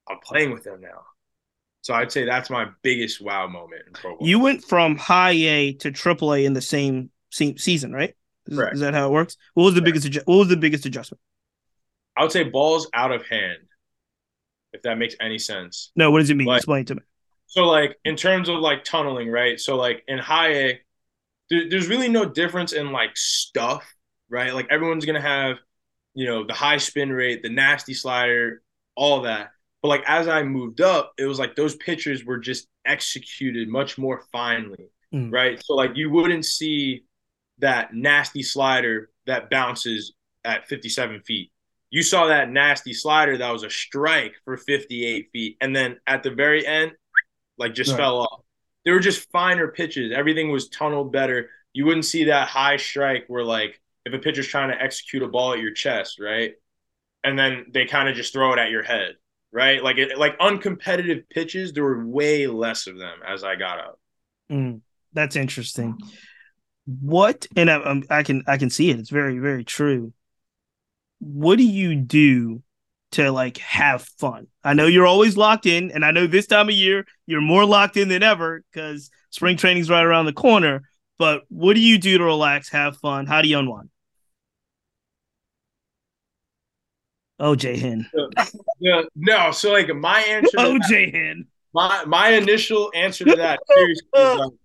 [0.07, 1.01] I'm playing with them now.
[1.81, 4.15] So I'd say that's my biggest wow moment in pro.
[4.21, 8.13] You went from high A to triple A in the same, same season, right?
[8.47, 8.75] Is, Correct.
[8.75, 9.35] is that how it works?
[9.55, 11.21] What was the biggest what was the biggest adjustment?
[12.15, 13.59] I would say balls out of hand
[14.73, 15.91] if that makes any sense.
[15.95, 16.47] No, what does it mean?
[16.47, 17.01] Like, Explain to me.
[17.47, 19.59] So, like, in terms of like tunneling, right?
[19.59, 20.81] So, like, in high A,
[21.49, 23.91] there, there's really no difference in like stuff,
[24.29, 24.53] right?
[24.53, 25.57] Like, everyone's gonna have,
[26.13, 28.61] you know, the high spin rate, the nasty slider,
[28.95, 29.49] all that.
[29.81, 33.97] But like, as I moved up, it was like those pitches were just executed much
[33.97, 35.31] more finely, mm.
[35.31, 35.61] right?
[35.63, 37.05] So, like, you wouldn't see
[37.59, 40.13] that nasty slider that bounces
[40.45, 41.51] at 57 feet
[41.89, 45.57] you saw that nasty slider that was a strike for 58 feet.
[45.59, 46.91] And then at the very end,
[47.57, 47.97] like just right.
[47.97, 48.41] fell off.
[48.85, 50.11] They were just finer pitches.
[50.15, 51.49] Everything was tunneled better.
[51.73, 55.27] You wouldn't see that high strike where like if a pitcher's trying to execute a
[55.27, 56.53] ball at your chest, right?
[57.23, 59.15] And then they kind of just throw it at your head,
[59.51, 59.83] right?
[59.83, 63.99] Like it, like uncompetitive pitches, there were way less of them as I got up.
[64.49, 64.81] Mm,
[65.13, 65.97] that's interesting.
[66.85, 68.99] What and I, I can I can see it.
[68.99, 70.13] It's very very true
[71.19, 72.61] what do you do
[73.11, 74.47] to like have fun?
[74.63, 77.65] I know you're always locked in, and I know this time of year you're more
[77.65, 80.83] locked in than ever because spring training's right around the corner.
[81.17, 83.25] But what do you do to relax, have fun?
[83.25, 83.89] How do you unwind?
[87.39, 88.05] Oh, JHen.
[88.79, 89.51] Yeah, no.
[89.51, 90.57] So like my answer.
[90.57, 91.45] oh, JHen.
[91.73, 94.59] My my initial answer to that seriously like, um,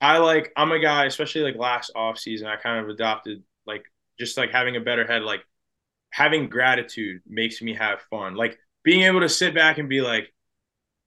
[0.00, 2.48] I like I'm a guy, especially like last off season.
[2.48, 3.84] I kind of adopted like
[4.18, 5.22] just like having a better head.
[5.22, 5.44] Like
[6.16, 8.36] having gratitude makes me have fun.
[8.36, 10.32] Like being able to sit back and be like,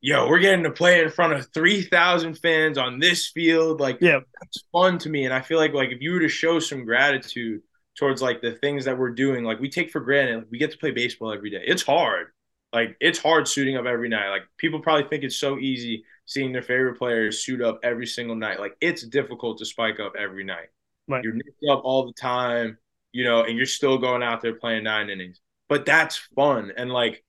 [0.01, 3.81] yo, we're getting to play in front of 3,000 fans on this field.
[3.81, 5.25] Like, yeah, it's fun to me.
[5.25, 7.63] And I feel like, like, if you were to show some gratitude
[7.97, 10.69] towards like the things that we're doing, like, we take for granted, like, we get
[10.71, 11.63] to play baseball every day.
[11.65, 12.27] It's hard.
[12.71, 14.29] Like, it's hard suiting up every night.
[14.29, 18.35] Like, people probably think it's so easy seeing their favorite players suit up every single
[18.35, 18.59] night.
[18.59, 20.67] Like, it's difficult to spike up every night.
[21.07, 21.23] Right.
[21.23, 22.77] You're nicked up all the time
[23.11, 25.39] you know, and you're still going out there playing nine innings.
[25.67, 26.71] But that's fun.
[26.77, 27.23] And like,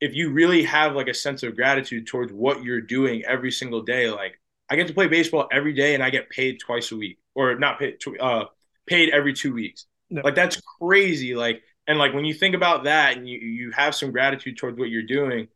[0.00, 3.82] if you really have like a sense of gratitude towards what you're doing every single
[3.82, 4.40] day, like
[4.70, 7.58] I get to play baseball every day and I get paid twice a week or
[7.58, 8.44] not paid, uh,
[8.86, 9.86] paid every two weeks.
[10.10, 10.22] No.
[10.22, 11.34] Like that's crazy.
[11.34, 14.78] Like, and like when you think about that and you, you have some gratitude towards
[14.78, 15.48] what you're doing,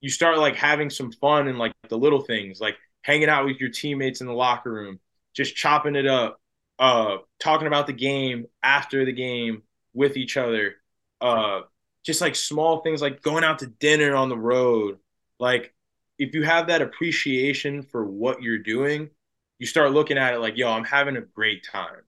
[0.00, 3.58] you start like having some fun and like the little things, like hanging out with
[3.58, 5.00] your teammates in the locker room,
[5.34, 6.40] just chopping it up,
[6.78, 9.62] uh, talking about the game after the game
[9.94, 10.76] with each other,
[11.20, 11.62] uh,
[12.04, 14.98] just like small things like going out to dinner on the road.
[15.38, 15.74] Like
[16.18, 19.10] if you have that appreciation for what you're doing,
[19.58, 22.02] you start looking at it like, yo, I'm having a great time.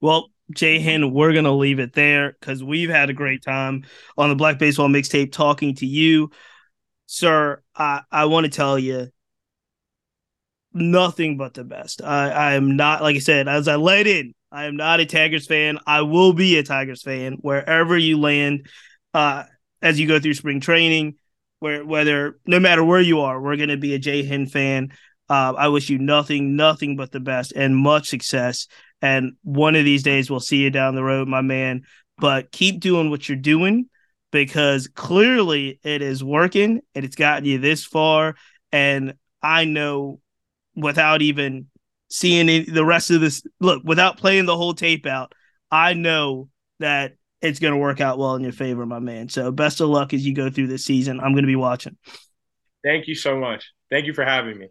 [0.00, 3.84] Well, JHen, we're gonna leave it there because we've had a great time
[4.16, 6.30] on the Black Baseball Mixtape talking to you,
[7.06, 7.62] sir.
[7.74, 9.08] I I want to tell you
[10.78, 12.02] nothing but the best.
[12.02, 15.06] I, I am not, like I said, as I let in, I am not a
[15.06, 15.78] Tigers fan.
[15.86, 18.68] I will be a Tigers fan wherever you land
[19.14, 19.44] uh,
[19.82, 21.16] as you go through spring training,
[21.60, 24.92] where whether no matter where you are, we're going to be a JHen fan.
[25.28, 28.66] Uh, I wish you nothing, nothing but the best and much success.
[29.02, 31.82] And one of these days, we'll see you down the road, my man.
[32.16, 33.88] But keep doing what you're doing
[34.32, 38.34] because clearly it is working and it's gotten you this far.
[38.72, 40.20] And I know
[40.78, 41.66] without even
[42.10, 43.42] seeing any, the rest of this.
[43.60, 45.34] Look, without playing the whole tape out,
[45.70, 46.48] I know
[46.78, 49.28] that it's going to work out well in your favor, my man.
[49.28, 51.20] So best of luck as you go through this season.
[51.20, 51.96] I'm going to be watching.
[52.84, 53.64] Thank you so much.
[53.90, 54.68] Thank you for having me.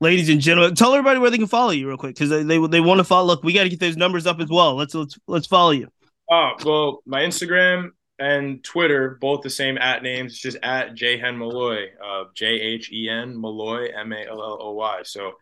[0.00, 2.66] Ladies and gentlemen, tell everybody where they can follow you real quick because they, they
[2.66, 3.26] they want to follow.
[3.26, 4.74] Look, we got to get those numbers up as well.
[4.74, 5.88] Let's let's let's follow you.
[6.30, 10.38] Oh well, my Instagram and Twitter both the same at names.
[10.38, 14.72] Just at Jhen Malloy, uh, J H E N Malloy, M A L L O
[14.72, 15.00] Y.
[15.04, 15.32] So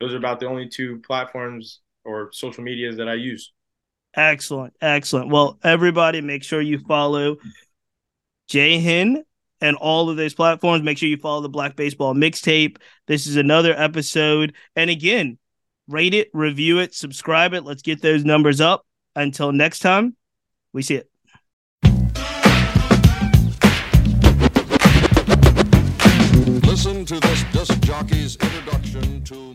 [0.00, 3.52] those are about the only two platforms or social medias that I use.
[4.14, 4.74] Excellent.
[4.80, 5.30] Excellent.
[5.30, 7.36] Well, everybody, make sure you follow
[8.50, 9.22] JHen
[9.60, 10.82] and all of those platforms.
[10.82, 12.76] Make sure you follow the Black Baseball Mixtape.
[13.06, 14.54] This is another episode.
[14.76, 15.38] And again,
[15.88, 17.64] rate it, review it, subscribe it.
[17.64, 18.84] Let's get those numbers up.
[19.14, 20.16] Until next time,
[20.72, 21.11] we see it.
[27.12, 29.54] to this disc jockey's introduction to